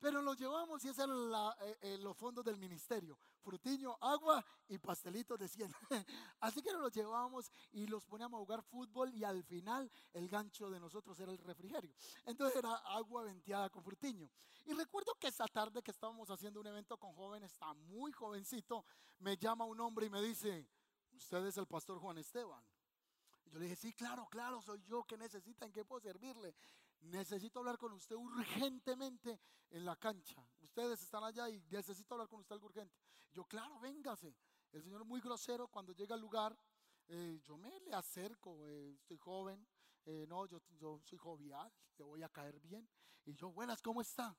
[0.00, 3.18] Pero los llevamos y esos eran eh, eh, los fondos del ministerio.
[3.42, 5.72] Frutiño, agua y pastelitos de 100.
[6.40, 10.28] Así que nos los llevábamos y los poníamos a jugar fútbol y al final el
[10.28, 11.92] gancho de nosotros era el refrigerio.
[12.26, 14.30] Entonces era agua venteada con frutiño.
[14.66, 18.84] Y recuerdo que esa tarde que estábamos haciendo un evento con jóvenes, está muy jovencito,
[19.18, 20.68] me llama un hombre y me dice,
[21.18, 22.64] usted es el pastor Juan Esteban.
[23.44, 25.66] Y yo le dije, sí, claro, claro, soy yo, ¿qué necesita?
[25.66, 26.54] ¿En qué puedo servirle?
[27.02, 30.44] necesito hablar con usted urgentemente en la cancha.
[30.60, 32.94] Ustedes están allá y necesito hablar con usted algo urgente.
[33.32, 34.34] Yo, claro, véngase.
[34.72, 36.56] El Señor muy grosero cuando llega al lugar.
[37.08, 39.66] Eh, yo me le acerco, eh, estoy joven,
[40.04, 42.86] eh, no, yo, yo, soy jovial, le voy a caer bien.
[43.24, 44.36] Y yo, buenas, ¿cómo está?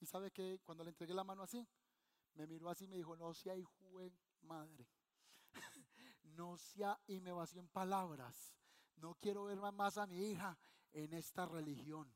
[0.00, 1.66] Y sabe que cuando le entregué la mano así,
[2.34, 4.86] me miró así y me dijo, no sea hijo de madre.
[6.36, 8.54] No sea, y me vació en palabras.
[8.96, 10.56] No quiero ver más a mi hija
[10.92, 12.12] en esta religión.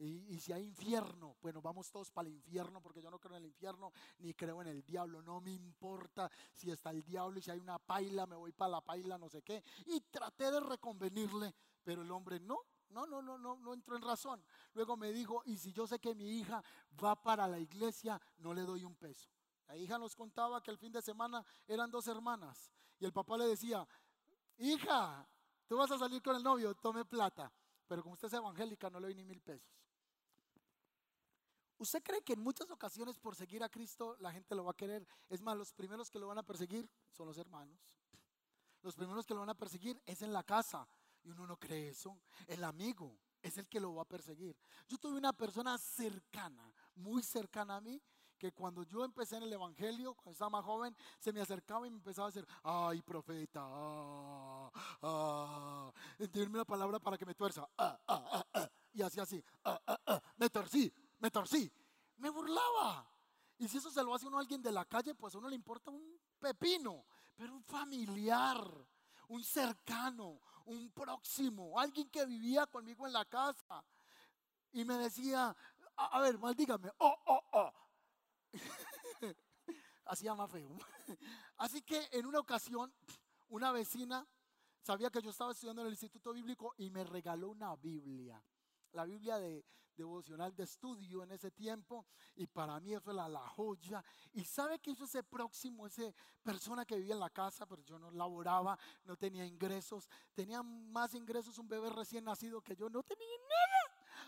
[0.00, 3.42] Y, si hay infierno, bueno, vamos todos para el infierno porque yo no creo en
[3.42, 5.22] el infierno ni creo en el diablo.
[5.22, 8.70] No me importa si está el diablo y si hay una paila, me voy para
[8.70, 9.62] la paila, no sé qué.
[9.86, 14.02] Y traté de reconvenirle, pero el hombre no, no, no, no, no, no entró en
[14.02, 14.40] razón.
[14.74, 16.62] Luego me dijo, y si yo sé que mi hija
[17.02, 19.28] va para la iglesia, no le doy un peso.
[19.68, 23.36] La hija nos contaba que el fin de semana eran dos hermanas y el papá
[23.36, 23.86] le decía,
[24.56, 25.26] hija,
[25.66, 27.52] tú vas a salir con el novio, tome plata.
[27.86, 29.70] Pero como usted es evangélica, no le doy ni mil pesos.
[31.78, 34.76] ¿Usted cree que en muchas ocasiones por seguir a Cristo la gente lo va a
[34.76, 35.06] querer?
[35.28, 37.78] Es más, los primeros que lo van a perseguir son los hermanos.
[38.82, 40.88] Los primeros que lo van a perseguir es en la casa.
[41.22, 42.18] Y uno no cree eso.
[42.46, 44.56] El amigo es el que lo va a perseguir.
[44.88, 48.00] Yo tuve una persona cercana, muy cercana a mí,
[48.38, 51.90] que cuando yo empecé en el Evangelio, cuando estaba más joven, se me acercaba y
[51.90, 54.70] me empezaba a decir, ay, profeta, ah,
[55.02, 58.70] ah, la palabra para que me tuerza, ah, ah, ah, ah.
[58.92, 61.70] y así, así, ah, ah, me torcí, me torcí,
[62.16, 63.06] me burlaba.
[63.58, 65.48] Y si eso se lo hace uno a alguien de la calle, pues a uno
[65.48, 68.62] le importa un pepino, pero un familiar,
[69.28, 73.84] un cercano, un próximo, alguien que vivía conmigo en la casa.
[74.72, 75.56] Y me decía,
[75.96, 77.72] a, ver, maldígame, oh, oh, oh.
[80.06, 80.70] Hacía más feo.
[81.58, 82.92] Así que en una ocasión,
[83.48, 84.26] una vecina
[84.80, 88.42] sabía que yo estaba estudiando en el Instituto Bíblico y me regaló una Biblia
[88.92, 89.64] la Biblia de
[89.96, 92.06] devocional de estudio en ese tiempo
[92.36, 94.04] y para mí eso era la joya.
[94.32, 97.98] Y sabe que hizo ese próximo, ese persona que vivía en la casa, pero yo
[97.98, 103.02] no laboraba, no tenía ingresos, tenía más ingresos un bebé recién nacido que yo no
[103.02, 103.77] tenía nada.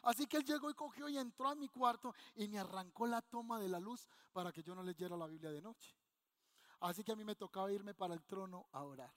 [0.02, 3.22] Así que él llegó y cogió y entró a mi cuarto y me arrancó la
[3.22, 5.96] toma de la luz para que yo no leyera la Biblia de noche.
[6.80, 9.12] Así que a mí me tocaba irme para el trono a orar.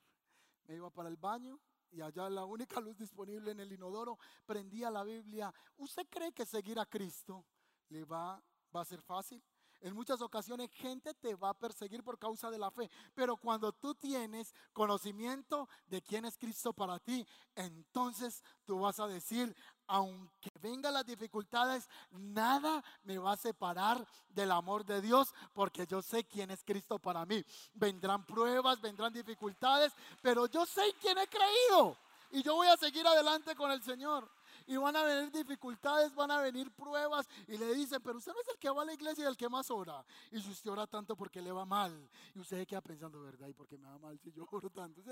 [0.66, 1.60] Me iba para el baño,
[1.92, 5.54] y allá la única luz disponible en el inodoro, prendía la Biblia.
[5.78, 7.46] ¿Usted cree que seguir a Cristo
[7.90, 8.42] le va,
[8.76, 9.42] va a ser fácil?
[9.84, 13.74] En muchas ocasiones gente te va a perseguir por causa de la fe, pero cuando
[13.74, 19.54] tú tienes conocimiento de quién es Cristo para ti, entonces tú vas a decir,
[19.94, 26.02] aunque vengan las dificultades, nada me va a separar del amor de Dios, porque yo
[26.02, 27.46] sé quién es Cristo para mí.
[27.76, 31.96] Vendrán pruebas, vendrán dificultades, pero yo sé quién he creído
[32.32, 34.28] y yo voy a seguir adelante con el Señor
[34.66, 38.42] y van a venir dificultades, van a venir pruebas y le dicen, pero usted no
[38.42, 40.04] es el que va a la iglesia y el que más ora.
[40.32, 43.48] Y si usted ora tanto porque le va mal y usted se queda pensando, ¿verdad?
[43.48, 45.04] ¿Y por qué me va mal si yo oro tanto?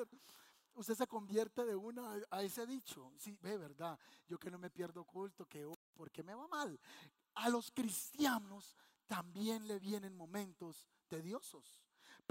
[0.74, 3.12] Usted se convierte de una a ese dicho.
[3.18, 4.00] Sí, ve, ¿verdad?
[4.28, 6.80] Yo que no me pierdo culto, que oro, porque me va mal.
[7.36, 11.81] A los cristianos también le vienen momentos tediosos.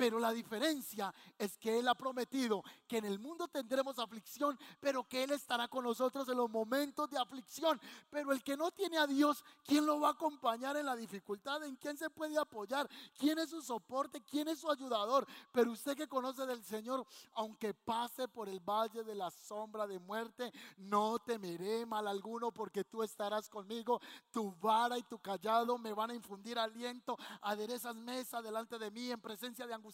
[0.01, 5.07] Pero la diferencia es que Él ha prometido que en el mundo tendremos aflicción, pero
[5.07, 7.79] que Él estará con nosotros en los momentos de aflicción.
[8.09, 11.63] Pero el que no tiene a Dios, ¿quién lo va a acompañar en la dificultad?
[11.65, 12.89] ¿En quién se puede apoyar?
[13.19, 14.23] ¿Quién es su soporte?
[14.23, 15.27] ¿Quién es su ayudador?
[15.53, 19.99] Pero usted que conoce del Señor, aunque pase por el valle de la sombra de
[19.99, 24.01] muerte, no temeré mal alguno porque tú estarás conmigo.
[24.33, 27.19] Tu vara y tu callado me van a infundir aliento.
[27.43, 29.90] Aderezas mesa delante de mí en presencia de angustia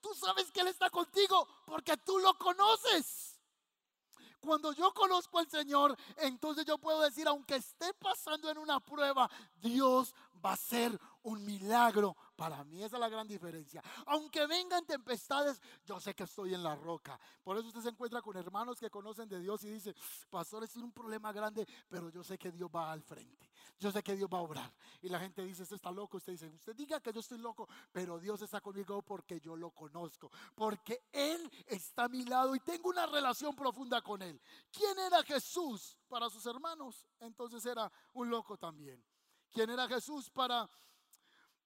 [0.00, 3.38] Tú sabes que Él está contigo porque tú lo conoces.
[4.40, 9.30] Cuando yo conozco al Señor, entonces yo puedo decir, aunque esté pasando en una prueba,
[9.56, 10.14] Dios
[10.44, 12.82] va a ser un milagro para mí.
[12.82, 13.82] Esa es la gran diferencia.
[14.06, 17.18] Aunque vengan tempestades, yo sé que estoy en la roca.
[17.42, 19.94] Por eso usted se encuentra con hermanos que conocen de Dios y dice,
[20.28, 23.50] pastor, es un problema grande, pero yo sé que Dios va al frente.
[23.78, 24.72] Yo sé que Dios va a obrar.
[25.00, 26.18] Y la gente dice, usted está loco.
[26.18, 29.70] Usted dice, usted diga que yo estoy loco, pero Dios está conmigo porque yo lo
[29.70, 30.30] conozco.
[30.54, 34.40] Porque Él está a mi lado y tengo una relación profunda con Él.
[34.70, 37.06] ¿Quién era Jesús para sus hermanos?
[37.20, 39.02] Entonces era un loco también.
[39.50, 40.68] ¿Quién era Jesús para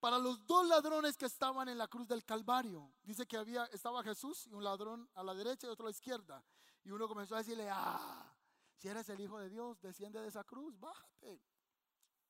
[0.04, 2.92] para los dos ladrones que estaban en la cruz del Calvario.
[3.04, 5.92] Dice que había, estaba Jesús y un ladrón a la derecha y otro a la
[5.92, 6.44] izquierda.
[6.84, 8.30] Y uno comenzó a decirle, ah,
[8.76, 11.40] si eres el Hijo de Dios, desciende de esa cruz, bájate.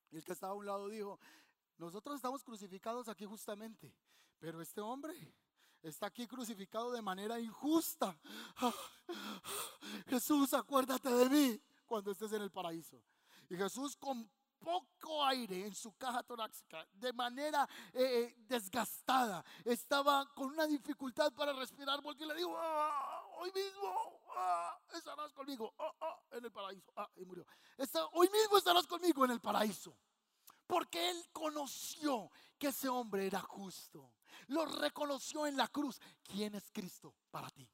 [0.09, 1.19] Y el que estaba a un lado dijo,
[1.75, 3.93] nosotros estamos crucificados aquí justamente,
[4.39, 5.13] pero este hombre
[5.81, 8.17] está aquí crucificado de manera injusta.
[10.07, 13.03] Jesús, acuérdate de mí cuando estés en el paraíso.
[13.49, 14.31] Y Jesús con
[14.65, 19.45] poco aire en su caja torácica, de manera eh, eh, desgastada.
[19.63, 22.01] Estaba con una dificultad para respirar.
[22.01, 26.91] Porque le digo, ah, hoy mismo ah, estarás conmigo ah, en el paraíso.
[27.15, 27.45] y murió.
[28.13, 29.95] hoy mismo estarás conmigo en el paraíso.
[30.65, 34.13] Porque él conoció que ese hombre era justo.
[34.47, 36.01] Lo reconoció en la cruz.
[36.23, 37.69] ¿Quién es Cristo para ti?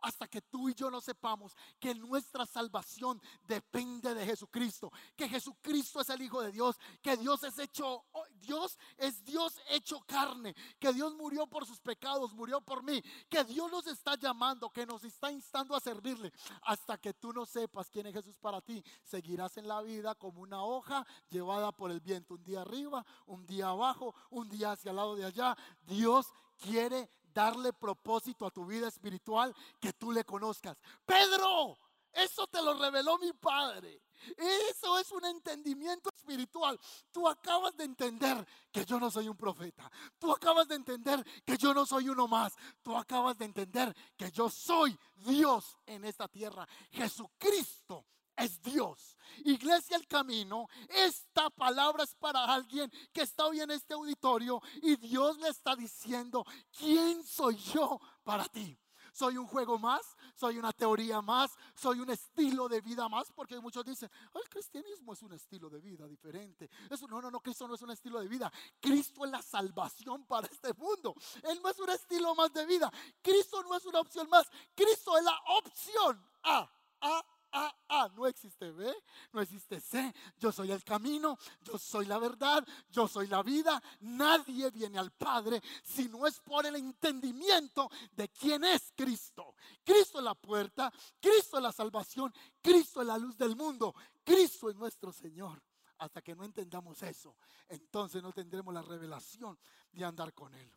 [0.00, 6.00] Hasta que tú y yo no sepamos que nuestra salvación depende de Jesucristo, que Jesucristo
[6.00, 10.54] es el Hijo de Dios, que Dios es hecho, oh, Dios es Dios hecho carne,
[10.78, 14.86] que Dios murió por sus pecados, murió por mí, que Dios nos está llamando, que
[14.86, 16.32] nos está instando a servirle.
[16.62, 20.40] Hasta que tú no sepas quién es Jesús para ti, seguirás en la vida como
[20.40, 24.90] una hoja llevada por el viento, un día arriba, un día abajo, un día hacia
[24.90, 25.56] el lado de allá.
[25.86, 26.26] Dios
[26.58, 30.76] quiere darle propósito a tu vida espiritual que tú le conozcas.
[31.06, 31.78] Pedro,
[32.12, 34.02] eso te lo reveló mi Padre.
[34.36, 36.76] Eso es un entendimiento espiritual.
[37.12, 39.88] Tú acabas de entender que yo no soy un profeta.
[40.18, 42.54] Tú acabas de entender que yo no soy uno más.
[42.82, 46.66] Tú acabas de entender que yo soy Dios en esta tierra.
[46.90, 48.04] Jesucristo
[48.38, 49.16] es Dios.
[49.44, 54.96] Iglesia el camino, esta palabra es para alguien que está hoy en este auditorio y
[54.96, 56.44] Dios le está diciendo,
[56.76, 58.78] ¿quién soy yo para ti?
[59.18, 63.58] soy un juego más, soy una teoría más, soy un estilo de vida más, porque
[63.58, 66.70] muchos dicen, el cristianismo es un estilo de vida diferente.
[66.88, 68.52] Eso, no, no, no, Cristo no es un estilo de vida.
[68.80, 71.16] Cristo es la salvación para este mundo.
[71.42, 72.92] Él no es un estilo más de vida.
[73.20, 74.48] Cristo no es una opción más.
[74.76, 76.70] Cristo es la opción A,
[77.00, 78.92] A, A, A, no existe B,
[79.32, 80.14] no existe C.
[80.36, 83.82] Yo soy el camino, yo soy la verdad, yo soy la vida.
[84.00, 89.54] Nadie viene al Padre si no es por el entendimiento de quién es Cristo.
[89.84, 94.68] Cristo es la puerta, Cristo es la salvación, Cristo es la luz del mundo, Cristo
[94.68, 95.62] es nuestro Señor.
[95.98, 97.36] Hasta que no entendamos eso,
[97.68, 99.58] entonces no tendremos la revelación
[99.90, 100.72] de andar con Él.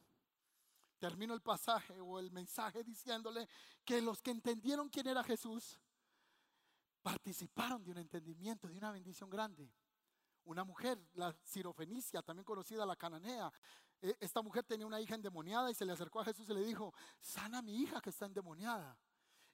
[0.98, 3.48] Termino el pasaje o el mensaje diciéndole
[3.86, 5.80] que los que entendieron quién era Jesús,
[7.02, 9.72] participaron de un entendimiento, de una bendición grande.
[10.44, 13.52] Una mujer, la sirofenicia, también conocida la cananea,
[14.02, 16.66] e, esta mujer tenía una hija endemoniada y se le acercó a Jesús y le
[16.66, 18.98] dijo, sana a mi hija que está endemoniada.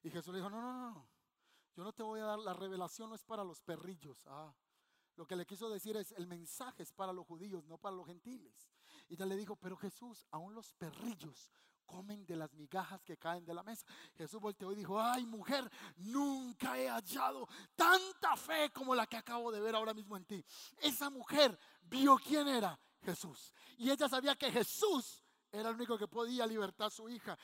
[0.01, 1.09] Y Jesús le dijo, no, no, no,
[1.75, 4.25] yo no te voy a dar, la revelación no es para los perrillos.
[4.27, 4.53] Ah,
[5.15, 8.05] lo que le quiso decir es, el mensaje es para los judíos, no para los
[8.05, 8.71] gentiles.
[9.09, 11.51] Y ella le dijo, pero Jesús, aún los perrillos
[11.87, 13.85] comen de las migajas que caen de la mesa.
[14.15, 19.51] Jesús volteó y dijo, ay mujer, nunca he hallado tanta fe como la que acabo
[19.51, 20.45] de ver ahora mismo en ti.
[20.77, 23.53] Esa mujer vio quién era Jesús.
[23.77, 27.37] Y ella sabía que Jesús era el único que podía libertar a su hija.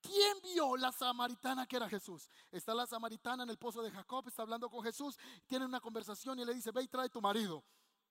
[0.00, 2.28] ¿Quién vio la samaritana que era Jesús?
[2.50, 6.38] Está la samaritana en el pozo de Jacob, está hablando con Jesús, tiene una conversación
[6.38, 7.64] y le dice, ve y trae tu marido.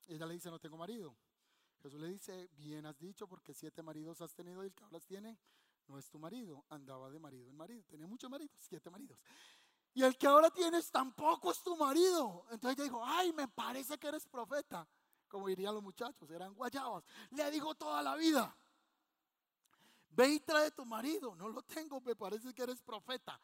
[0.08, 1.16] Ella le dice, no tengo marido.
[1.82, 5.06] Jesús le dice, bien has dicho, porque siete maridos has tenido y el que hablas
[5.06, 5.38] tiene
[5.88, 9.19] no es tu marido, andaba de marido en marido, tenía muchos maridos, siete maridos.
[9.93, 12.45] Y el que ahora tienes tampoco es tu marido.
[12.52, 14.88] Entonces ella dijo, ay, me parece que eres profeta,
[15.28, 17.04] como dirían los muchachos, eran guayabas.
[17.32, 18.56] Le dijo toda la vida,
[20.10, 23.39] ve y trae tu marido, no lo tengo, me parece que eres profeta.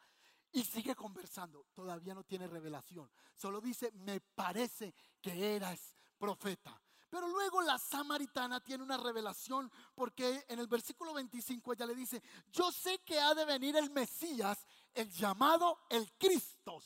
[0.52, 6.78] Y sigue conversando, todavía no tiene revelación, solo dice, me parece que eras profeta.
[7.12, 12.22] Pero luego la samaritana tiene una revelación porque en el versículo 25 ella le dice,
[12.50, 16.82] yo sé que ha de venir el Mesías, el llamado el Cristo.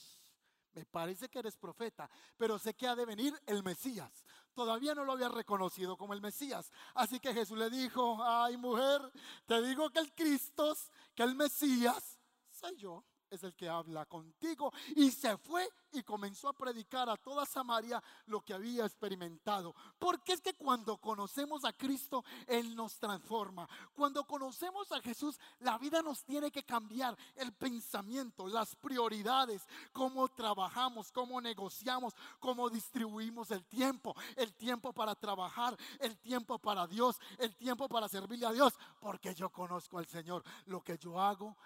[0.73, 4.25] Me parece que eres profeta, pero sé que ha de venir el Mesías.
[4.53, 6.73] Todavía no lo había reconocido como el Mesías.
[6.95, 9.01] Así que Jesús le dijo, ay mujer,
[9.47, 10.77] te digo que el Cristo,
[11.15, 12.19] que el Mesías,
[12.51, 14.73] soy yo es el que habla contigo.
[14.95, 19.75] Y se fue y comenzó a predicar a toda Samaria lo que había experimentado.
[19.99, 23.69] Porque es que cuando conocemos a Cristo, Él nos transforma.
[23.95, 27.17] Cuando conocemos a Jesús, la vida nos tiene que cambiar.
[27.35, 29.63] El pensamiento, las prioridades,
[29.93, 34.15] cómo trabajamos, cómo negociamos, cómo distribuimos el tiempo.
[34.37, 38.75] El tiempo para trabajar, el tiempo para Dios, el tiempo para servirle a Dios.
[39.01, 40.43] Porque yo conozco al Señor.
[40.67, 41.57] Lo que yo hago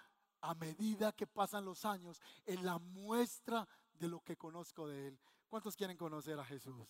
[0.41, 5.19] a medida que pasan los años en la muestra de lo que conozco de Él.
[5.47, 6.87] ¿Cuántos quieren conocer a Jesús?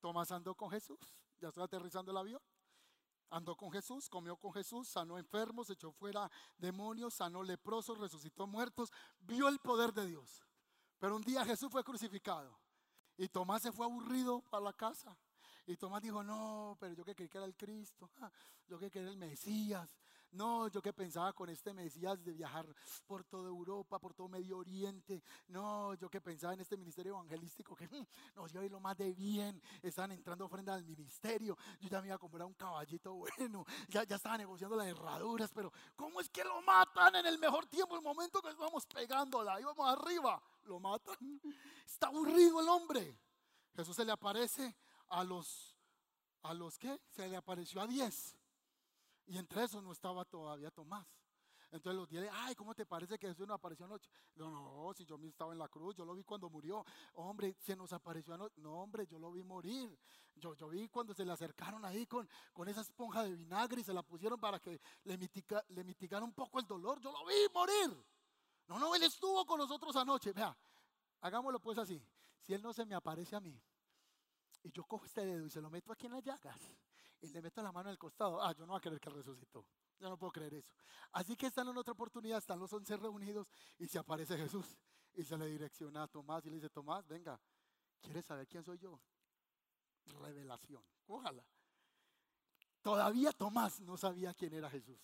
[0.00, 0.98] Tomás andó con Jesús,
[1.40, 2.40] ya estoy aterrizando el avión.
[3.30, 8.92] Andó con Jesús, comió con Jesús, sanó enfermos, echó fuera demonios, sanó leprosos, resucitó muertos,
[9.18, 10.44] vio el poder de Dios.
[11.00, 12.56] Pero un día Jesús fue crucificado
[13.16, 15.16] y Tomás se fue aburrido para la casa.
[15.66, 18.10] Y Tomás dijo, no, pero yo que creí que era el Cristo,
[18.68, 19.98] yo que era el Mesías,
[20.34, 22.66] no, yo que pensaba con este Mesías de viajar
[23.06, 25.22] por toda Europa, por todo Medio Oriente.
[25.48, 28.80] No, yo que pensaba en este ministerio evangelístico que mm, nos iba a ir lo
[28.80, 29.62] más de bien.
[29.80, 31.56] Estaban entrando ofrendas al ministerio.
[31.80, 33.64] Yo ya me iba a comprar un caballito bueno.
[33.88, 35.52] Ya, ya estaba negociando las herraduras.
[35.54, 39.60] Pero ¿cómo es que lo matan en el mejor tiempo, el momento que estamos pegándola?
[39.60, 40.42] Íbamos arriba.
[40.64, 41.16] Lo matan.
[41.86, 43.20] Está aburrido el hombre.
[43.76, 44.74] Jesús se le aparece
[45.08, 45.76] a los,
[46.42, 47.00] ¿a los qué?
[47.10, 48.36] Se le apareció a diez.
[49.26, 51.06] Y entre esos no estaba todavía Tomás.
[51.70, 54.08] Entonces los días, ay, ¿cómo te parece que Jesús nos apareció anoche?
[54.36, 56.84] No, no, si yo me estaba en la cruz, yo lo vi cuando murió.
[57.14, 58.60] Hombre, se nos apareció anoche.
[58.60, 59.98] No, hombre, yo lo vi morir.
[60.36, 63.84] Yo, yo vi cuando se le acercaron ahí con, con esa esponja de vinagre y
[63.84, 67.00] se la pusieron para que le, mitiga, le mitigara un poco el dolor.
[67.00, 68.06] Yo lo vi morir.
[68.68, 70.32] No, no, Él estuvo con nosotros anoche.
[70.32, 70.56] Vea,
[71.22, 72.00] hagámoslo pues así.
[72.40, 73.60] Si Él no se me aparece a mí
[74.62, 76.60] y yo cojo este dedo y se lo meto aquí en las llagas
[77.24, 79.66] y le meto la mano el costado, ah, yo no voy a creer que resucitó.
[79.98, 80.74] Yo no puedo creer eso.
[81.12, 83.48] Así que están en otra oportunidad, están los once reunidos
[83.78, 84.76] y se aparece Jesús
[85.14, 87.40] y se le direcciona a Tomás y le dice, Tomás, venga,
[88.02, 89.00] ¿quieres saber quién soy yo?
[90.20, 91.44] Revelación, ojalá.
[92.82, 95.00] Todavía Tomás no sabía quién era Jesús.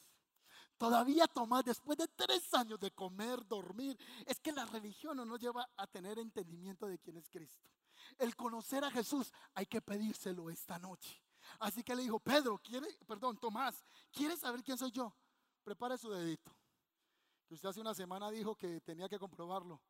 [0.77, 5.41] Todavía Tomás, después de tres años de comer, dormir, es que la religión no nos
[5.41, 7.71] lleva a tener entendimiento de quién es Cristo.
[8.19, 11.23] El conocer a Jesús hay que pedírselo esta noche.
[11.59, 15.15] Así que le dijo, Pedro, ¿quiere, perdón, Tomás, ¿quieres saber quién soy yo?
[15.63, 16.55] Prepare su dedito.
[17.47, 19.83] Que usted hace una semana dijo que tenía que comprobarlo.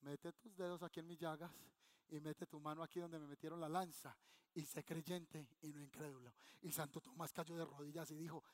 [0.00, 1.50] Mete tus dedos aquí en mis llagas
[2.08, 4.16] y mete tu mano aquí donde me metieron la lanza.
[4.54, 6.32] Y sé creyente y no incrédulo.
[6.62, 8.44] Y Santo Tomás cayó de rodillas y dijo,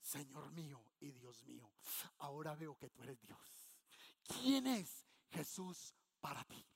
[0.00, 1.70] Señor mío y Dios mío,
[2.18, 3.72] ahora veo que tú eres Dios.
[4.24, 6.66] ¿Quién es Jesús para ti?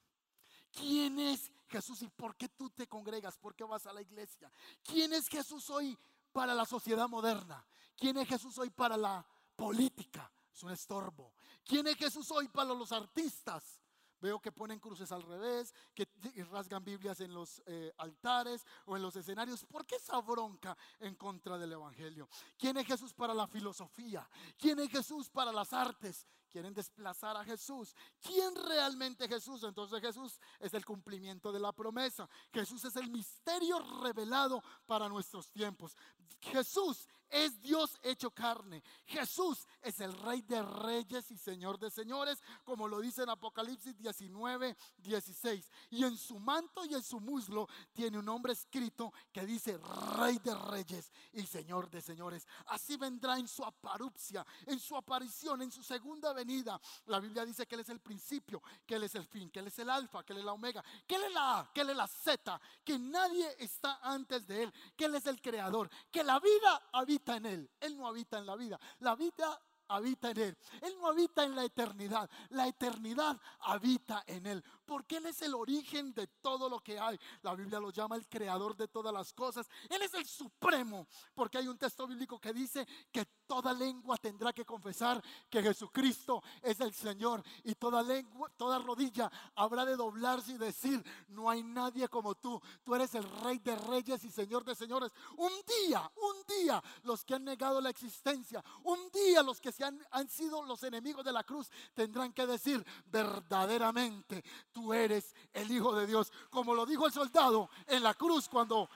[0.76, 3.38] ¿Quién es Jesús y por qué tú te congregas?
[3.38, 4.52] ¿Por qué vas a la iglesia?
[4.84, 5.98] ¿Quién es Jesús hoy
[6.32, 7.66] para la sociedad moderna?
[7.96, 10.30] ¿Quién es Jesús hoy para la política?
[10.52, 11.32] Es un estorbo.
[11.64, 13.80] ¿Quién es Jesús hoy para los artistas?
[14.20, 16.08] Veo que ponen cruces al revés, que
[16.50, 19.64] rasgan Biblias en los eh, altares o en los escenarios.
[19.64, 22.28] ¿Por qué esa bronca en contra del Evangelio?
[22.58, 24.28] ¿Quién es Jesús para la filosofía?
[24.58, 26.26] ¿Quién es Jesús para las artes?
[26.47, 27.94] Quieren desplazar a Jesús.
[28.20, 29.62] ¿Quién realmente Jesús?
[29.62, 32.28] Entonces Jesús es el cumplimiento de la promesa.
[32.53, 35.97] Jesús es el misterio revelado para nuestros tiempos.
[36.40, 38.82] Jesús es Dios hecho carne.
[39.05, 43.97] Jesús es el rey de reyes y señor de señores, como lo dice en Apocalipsis
[43.97, 45.70] 19, 16.
[45.90, 49.78] Y en su manto y en su muslo tiene un nombre escrito que dice
[50.16, 52.47] rey de reyes y señor de señores.
[52.66, 57.66] Así vendrá en su aparupcia, en su aparición, en su segunda venida la Biblia dice
[57.66, 60.22] que Él es el principio, que Él es el fin, que Él es el alfa,
[60.24, 62.61] que Él es la omega, que Él es la A, que Él es la Z,
[62.84, 67.37] que nadie está antes de Él, que Él es el creador, que la vida habita
[67.37, 67.70] en Él.
[67.80, 68.78] Él no habita en la vida.
[69.01, 70.59] La vida habita en Él.
[70.80, 72.28] Él no habita en la eternidad.
[72.51, 74.64] La eternidad habita en Él.
[74.87, 77.18] Porque Él es el origen de todo lo que hay.
[77.43, 79.68] La Biblia lo llama el creador de todas las cosas.
[79.91, 81.07] Él es el supremo.
[81.34, 86.43] Porque hay un texto bíblico que dice que toda lengua tendrá que confesar que Jesucristo
[86.62, 87.43] es el Señor.
[87.64, 92.61] Y toda lengua, toda rodilla habrá de doblarse y decir, no hay nadie como tú.
[92.84, 95.12] Tú eres el rey de reyes y señor de señores.
[95.37, 95.53] Un
[95.84, 98.64] día, un día, los que han negado la existencia.
[98.84, 102.84] Un día los que han, han sido los enemigos de la cruz tendrán que decir
[103.07, 104.45] verdaderamente,
[104.76, 106.30] tú eres el Hijo de Dios.
[106.50, 108.90] Como lo dijo el soldado en la cruz cuando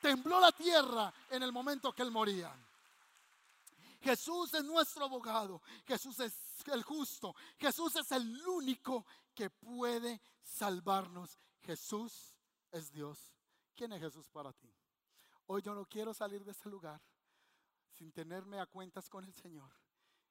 [0.00, 2.50] tembló la tierra en el momento que él moría.
[4.00, 6.32] Jesús es nuestro abogado, Jesús es
[6.72, 9.04] el justo, Jesús es el único
[9.34, 11.38] que puede salvarnos.
[11.60, 12.34] Jesús
[12.72, 13.18] es Dios.
[13.74, 14.72] ¿Quién es Jesús para ti?
[15.48, 17.02] Hoy yo no quiero salir de este lugar
[17.98, 19.70] sin tenerme a cuentas con el Señor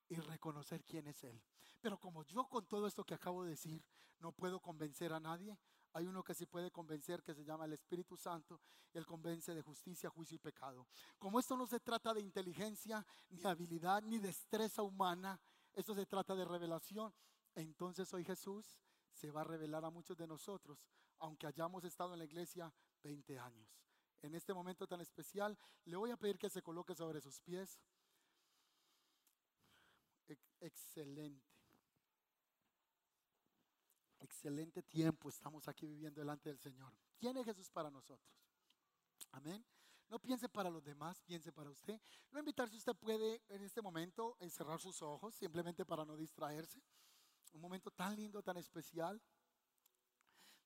[0.10, 1.40] y reconocer quién es Él.
[1.82, 3.84] Pero como yo con todo esto que acabo de decir
[4.20, 5.58] no puedo convencer a nadie,
[5.94, 8.62] hay uno que sí puede convencer que se llama el Espíritu Santo.
[8.94, 10.88] Él convence de justicia, juicio y pecado.
[11.18, 15.40] Como esto no se trata de inteligencia, ni habilidad, ni destreza humana,
[15.74, 17.14] esto se trata de revelación.
[17.54, 18.78] Entonces hoy Jesús
[19.12, 20.84] se va a revelar a muchos de nosotros,
[21.20, 22.74] aunque hayamos estado en la iglesia
[23.04, 23.70] 20 años.
[24.22, 27.80] En este momento tan especial, le voy a pedir que se coloque sobre sus pies
[30.60, 31.57] excelente.
[34.20, 36.94] Excelente tiempo estamos aquí viviendo delante del Señor.
[37.18, 38.30] ¿Quién es Jesús para nosotros?
[39.32, 39.66] Amén.
[40.10, 42.00] No piense para los demás, piense para usted.
[42.32, 46.82] No invitar si usted puede en este momento encerrar sus ojos, simplemente para no distraerse.
[47.54, 49.22] Un momento tan lindo, tan especial.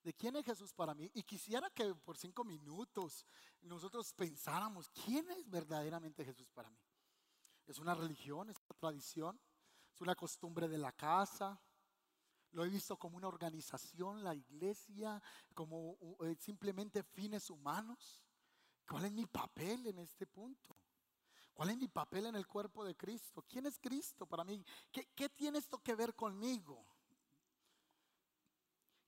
[0.02, 1.10] ¿De quién es Jesús para mí?
[1.14, 3.26] Y quisiera que por cinco minutos
[3.60, 6.80] nosotros pensáramos, ¿quién es verdaderamente Jesús para mí?
[7.66, 8.50] ¿Es una religión?
[8.50, 9.40] ¿Es una tradición?
[9.94, 11.60] es una costumbre de la casa.
[12.52, 15.22] Lo he visto como una organización, la iglesia,
[15.54, 18.22] como eh, simplemente fines humanos.
[18.86, 20.76] ¿Cuál es mi papel en este punto?
[21.54, 23.44] ¿Cuál es mi papel en el cuerpo de Cristo?
[23.48, 24.64] ¿Quién es Cristo para mí?
[24.90, 26.84] ¿Qué, qué tiene esto que ver conmigo?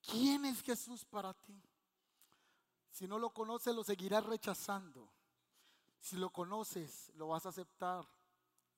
[0.02, 1.62] ¿Quién es Jesús para ti?
[2.90, 5.10] Si no lo conoces, lo seguirás rechazando.
[6.00, 8.06] Si lo conoces, lo vas a aceptar,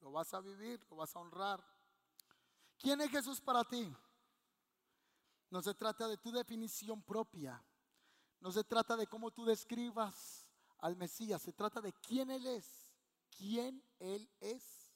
[0.01, 1.63] lo vas a vivir, lo vas a honrar.
[2.79, 3.95] ¿Quién es Jesús para ti?
[5.51, 7.63] No se trata de tu definición propia.
[8.41, 11.43] No se trata de cómo tú describas al Mesías.
[11.43, 12.89] Se trata de quién Él es.
[13.37, 14.93] ¿Quién Él es?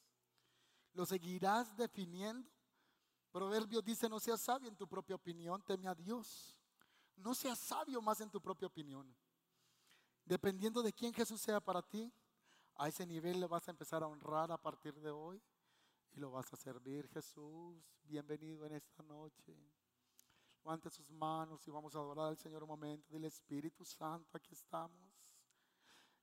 [0.93, 2.51] ¿Lo seguirás definiendo?
[3.31, 6.57] Proverbios dice, no seas sabio en tu propia opinión, teme a Dios.
[7.17, 9.15] No seas sabio más en tu propia opinión.
[10.25, 12.13] Dependiendo de quién Jesús sea para ti,
[12.77, 15.41] a ese nivel le vas a empezar a honrar a partir de hoy
[16.13, 17.09] y lo vas a servir.
[17.09, 19.55] Jesús, bienvenido en esta noche.
[20.63, 23.09] Levante sus manos y vamos a adorar al Señor un momento.
[23.11, 25.11] Dile Espíritu Santo, aquí estamos.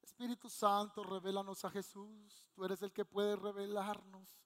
[0.01, 2.47] Espíritu Santo, revélanos a Jesús.
[2.53, 4.39] Tú eres el que puede revelarnos.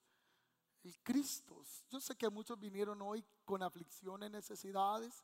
[0.83, 1.61] El Cristo.
[1.89, 5.23] Yo sé que muchos vinieron hoy con aflicciones, necesidades,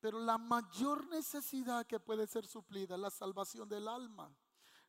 [0.00, 4.36] pero la mayor necesidad que puede ser suplida es la salvación del alma.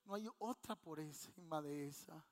[0.03, 2.25] No hay otra por encima de esa.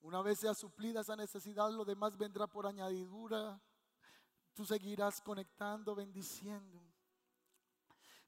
[0.00, 3.60] Una vez sea suplida esa necesidad, lo demás vendrá por añadidura.
[4.56, 6.82] Tú seguirás conectando, bendiciendo.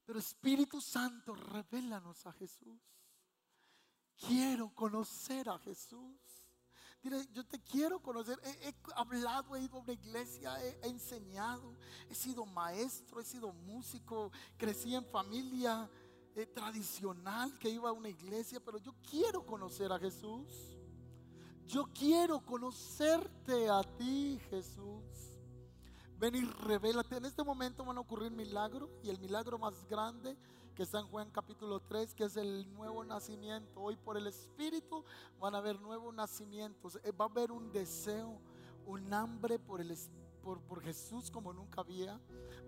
[0.05, 2.79] Pero Espíritu Santo, revélanos a Jesús.
[4.15, 6.21] Quiero conocer a Jesús.
[7.01, 8.39] Dile, yo te quiero conocer.
[8.43, 11.75] He, hablado, he ido a una iglesia, he, enseñado,
[12.07, 15.89] he sido maestro, he sido músico, crecí en familia
[16.35, 20.77] eh, tradicional que iba a una iglesia, pero yo quiero conocer a Jesús.
[21.65, 25.28] Yo quiero conocerte a ti, Jesús.
[26.19, 27.15] Ven y revélate.
[27.15, 30.35] En este momento van a ocurrir milagros y el milagro más grande
[30.75, 33.79] que está en Juan capítulo 3, que es el nuevo nacimiento.
[33.79, 35.05] Hoy por el Espíritu
[35.39, 36.99] van a haber nuevos nacimientos.
[37.05, 38.37] Eh, va a haber un deseo,
[38.85, 42.19] un hambre por el Espíritu por, Jesús como nunca había.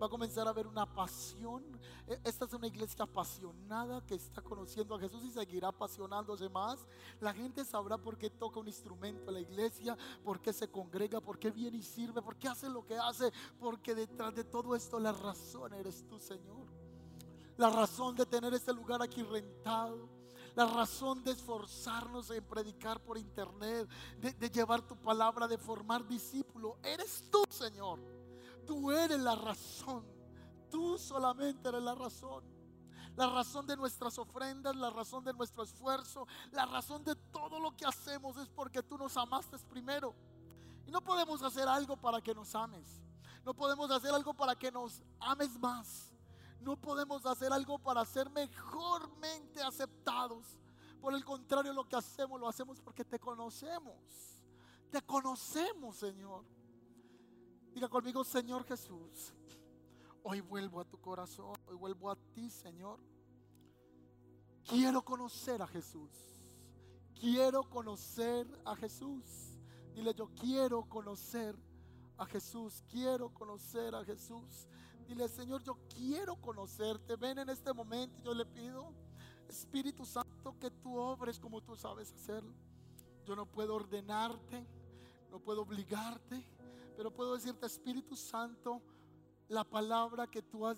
[0.02, 1.64] Va a comenzar a haber una pasión.
[2.08, 6.86] E, esta es una iglesia apasionada que está conociendo a Jesús y seguirá apasionándose más.
[7.20, 11.22] La gente sabrá por qué toca un instrumento en la iglesia, por qué se congrega,
[11.22, 13.32] por qué viene y sirve, por qué hace lo que hace.
[13.60, 16.68] Porque detrás de todo esto la razón eres tú, Señor.
[17.58, 20.21] La razón de tener este lugar aquí rentado
[20.56, 23.88] la razón de esforzarnos en predicar por internet,
[24.20, 26.76] de, llevar tu palabra, de formar discípulos.
[26.84, 28.00] Eres tú, Señor.
[28.66, 30.06] Tú eres la razón.
[30.70, 32.44] Tú solamente eres la razón.
[33.16, 37.76] La razón de nuestras ofrendas, la razón de nuestro esfuerzo, la razón de todo lo
[37.76, 40.16] que hacemos es porque tú nos amaste primero.
[40.86, 43.02] Y no podemos hacer algo para que nos ames.
[43.44, 46.11] No podemos hacer algo para que nos ames más.
[46.62, 50.60] No podemos hacer algo para ser mejormente aceptados.
[51.00, 53.96] Por el contrario, lo que hacemos lo hacemos porque te conocemos.
[54.92, 56.46] Te conocemos, Señor.
[57.74, 59.34] Diga conmigo, Señor Jesús.
[60.24, 63.00] Hoy vuelvo a tu corazón, hoy vuelvo a ti, Señor.
[64.64, 66.12] Quiero conocer a Jesús.
[67.20, 69.24] Quiero conocer a Jesús.
[69.94, 71.56] Dile, yo quiero conocer
[72.18, 72.84] a Jesús.
[72.88, 74.68] Quiero conocer a Jesús.
[75.12, 77.18] Dile, Señor, yo quiero conocerte.
[77.18, 78.94] Ven en este momento, yo le pido,
[79.50, 82.54] Espíritu Santo, que tú obres como tú sabes hacerlo.
[83.26, 84.66] Yo no puedo ordenarte,
[85.30, 86.48] no puedo obligarte,
[86.96, 88.82] pero puedo decirte, Espíritu Santo,
[89.50, 90.78] la palabra que tú has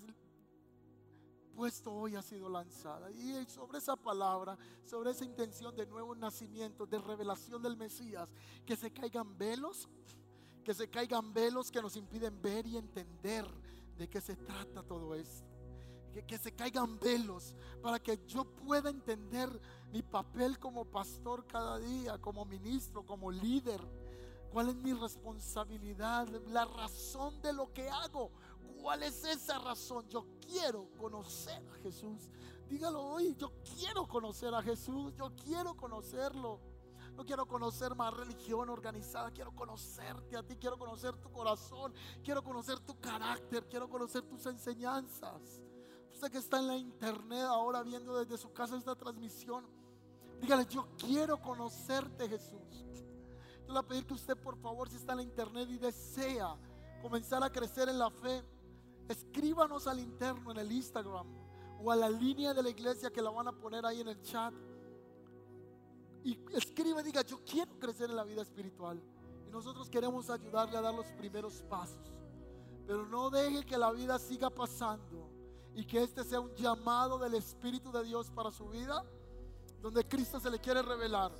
[1.55, 3.11] puesto hoy ha sido lanzada.
[3.11, 8.33] Y sobre esa palabra, sobre esa intención de nuevo nacimiento, de revelación del Mesías,
[8.65, 9.87] que se caigan velos,
[10.63, 13.45] que se caigan velos que nos impiden ver y entender
[13.97, 15.47] de qué se trata todo esto.
[16.11, 19.49] Que, que, se caigan velos para que yo pueda entender
[19.91, 23.81] mi papel como pastor cada día, como ministro, como líder.
[24.51, 26.27] ¿Cuál es mi responsabilidad?
[26.49, 28.29] La razón de lo que hago.
[28.79, 30.07] ¿Cuál es esa razón?
[30.09, 32.29] Yo quiero conocer a Jesús.
[32.69, 36.59] Dígalo hoy, yo quiero conocer a Jesús, yo quiero conocerlo.
[37.15, 41.93] No quiero conocer más religión organizada, quiero conocerte a ti, quiero conocer tu corazón,
[42.23, 45.61] quiero conocer tu carácter, quiero conocer tus enseñanzas.
[46.11, 49.65] Usted que está en la internet ahora viendo desde su casa esta transmisión,
[50.41, 52.61] dígale, yo quiero conocerte Jesús.
[53.61, 55.77] Yo le voy a pedir que usted por favor, si está en la internet y
[55.77, 56.57] desea
[57.01, 58.43] comenzar a crecer en la fe,
[59.07, 61.27] escríbanos al interno en el Instagram
[61.83, 64.21] o a la línea de la iglesia que la van a poner ahí en el
[64.21, 64.53] chat
[66.23, 69.01] y escribe, diga, yo quiero crecer en la vida espiritual.
[69.45, 72.13] Y nosotros queremos ayudarle a dar los primeros pasos.
[72.87, 75.29] Pero no deje que la vida siga pasando
[75.75, 79.03] y que este sea un llamado del Espíritu de Dios para su vida,
[79.81, 81.31] donde Cristo se le quiere revelar.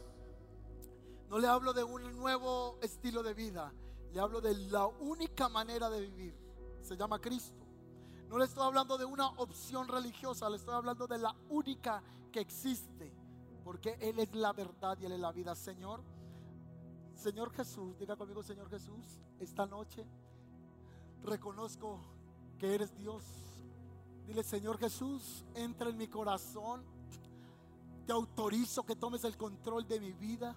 [1.30, 3.74] No le hablo de un nuevo estilo de vida,
[4.12, 6.36] le hablo de la única manera de vivir.
[6.82, 7.64] Se llama Cristo.
[8.28, 12.42] No le estoy hablando de una opción religiosa, le estoy hablando de la única que
[12.42, 13.23] existe
[13.64, 15.56] porque Él es la verdad y Él es la vida.
[15.56, 16.02] Señor,
[17.16, 20.06] Señor Jesús, diga conmigo Señor Jesús, esta noche
[21.24, 22.00] reconozco
[22.60, 23.24] que eres Dios.
[24.28, 26.84] Dile Señor Jesús, entra en mi corazón.
[28.06, 30.56] Te autorizo que tomes el control de mi vida.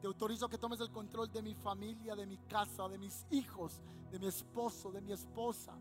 [0.00, 3.80] Te autorizo que tomes el control de mi familia, de mi casa, de mis hijos,
[4.10, 5.72] de mi esposo, de mi esposa.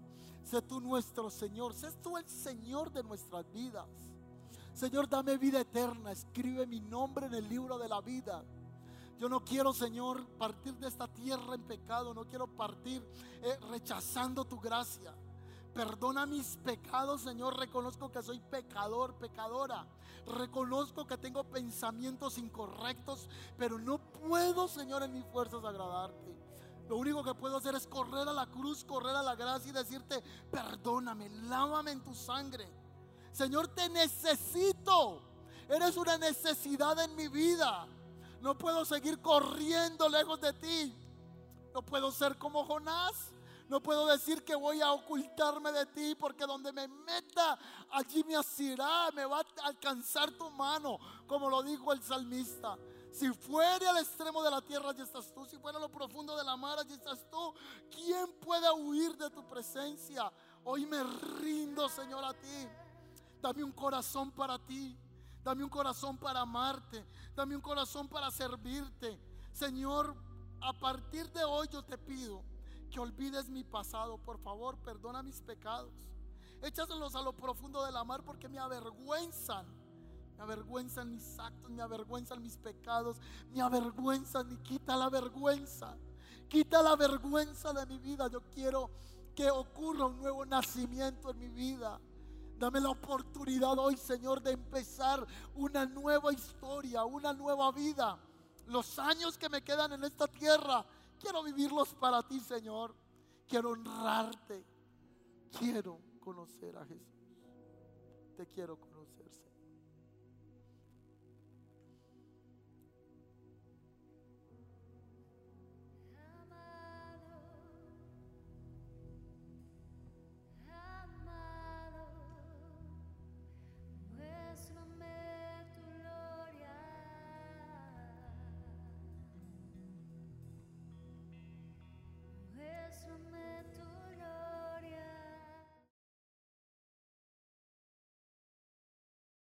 [0.43, 1.73] Sé tú nuestro Señor.
[1.73, 3.87] Sé tú el Señor de nuestras vidas.
[4.73, 6.11] Señor, dame vida eterna.
[6.11, 8.43] Escribe mi nombre en el libro de la vida.
[9.19, 12.13] Yo no quiero, Señor, partir de esta tierra en pecado.
[12.13, 13.05] No quiero partir
[13.43, 15.13] eh, rechazando tu gracia.
[15.73, 17.57] Perdona mis pecados, Señor.
[17.57, 19.87] Reconozco que soy pecador, pecadora.
[20.25, 26.35] Reconozco que tengo pensamientos incorrectos, pero no puedo, Señor, en mis fuerzas agradarte.
[26.89, 29.73] Lo único que puedo hacer es correr a la cruz, correr a la gracia y
[29.73, 32.67] decirte, perdóname, lávame en tu sangre.
[33.31, 35.21] Señor, te necesito.
[35.69, 37.87] Eres una necesidad en mi vida.
[38.41, 40.95] No puedo seguir corriendo lejos de ti.
[41.73, 43.31] No puedo ser como Jonás.
[43.71, 47.57] No puedo decir que voy a ocultarme de ti porque donde me meta,
[47.91, 52.77] allí me asirá, me va a alcanzar tu mano, como lo dijo el salmista.
[53.13, 55.45] Si fuere al extremo de la tierra, allí estás tú.
[55.45, 57.53] Si fuera a lo profundo de la mar, allí estás tú.
[57.89, 60.29] ¿Quién puede huir de tu presencia?
[60.65, 61.01] Hoy me
[61.39, 62.67] rindo, Señor, a ti.
[63.41, 64.97] Dame un corazón para ti.
[65.43, 67.05] Dame un corazón para amarte.
[67.35, 69.19] Dame un corazón para servirte.
[69.51, 70.15] Señor,
[70.61, 72.43] a partir de hoy yo te pido
[72.91, 74.17] que olvides mi pasado.
[74.19, 75.93] Por favor, perdona mis pecados.
[76.61, 79.65] Échaselos a lo profundo de la mar porque me avergüenzan.
[80.37, 83.17] Me avergüenzan mis actos, me avergüenzan mis pecados,
[83.51, 85.97] me avergüenzan y quita la vergüenza.
[86.47, 88.27] Quita la vergüenza de mi vida.
[88.27, 88.91] Yo quiero
[89.35, 91.99] que ocurra un nuevo nacimiento en mi vida.
[92.61, 98.19] Dame la oportunidad hoy, Señor, de empezar una nueva historia, una nueva vida.
[98.67, 100.85] Los años que me quedan en esta tierra,
[101.19, 102.93] quiero vivirlos para ti, Señor.
[103.47, 104.63] Quiero honrarte.
[105.57, 107.07] Quiero conocer a Jesús.
[108.37, 108.90] Te quiero conocer.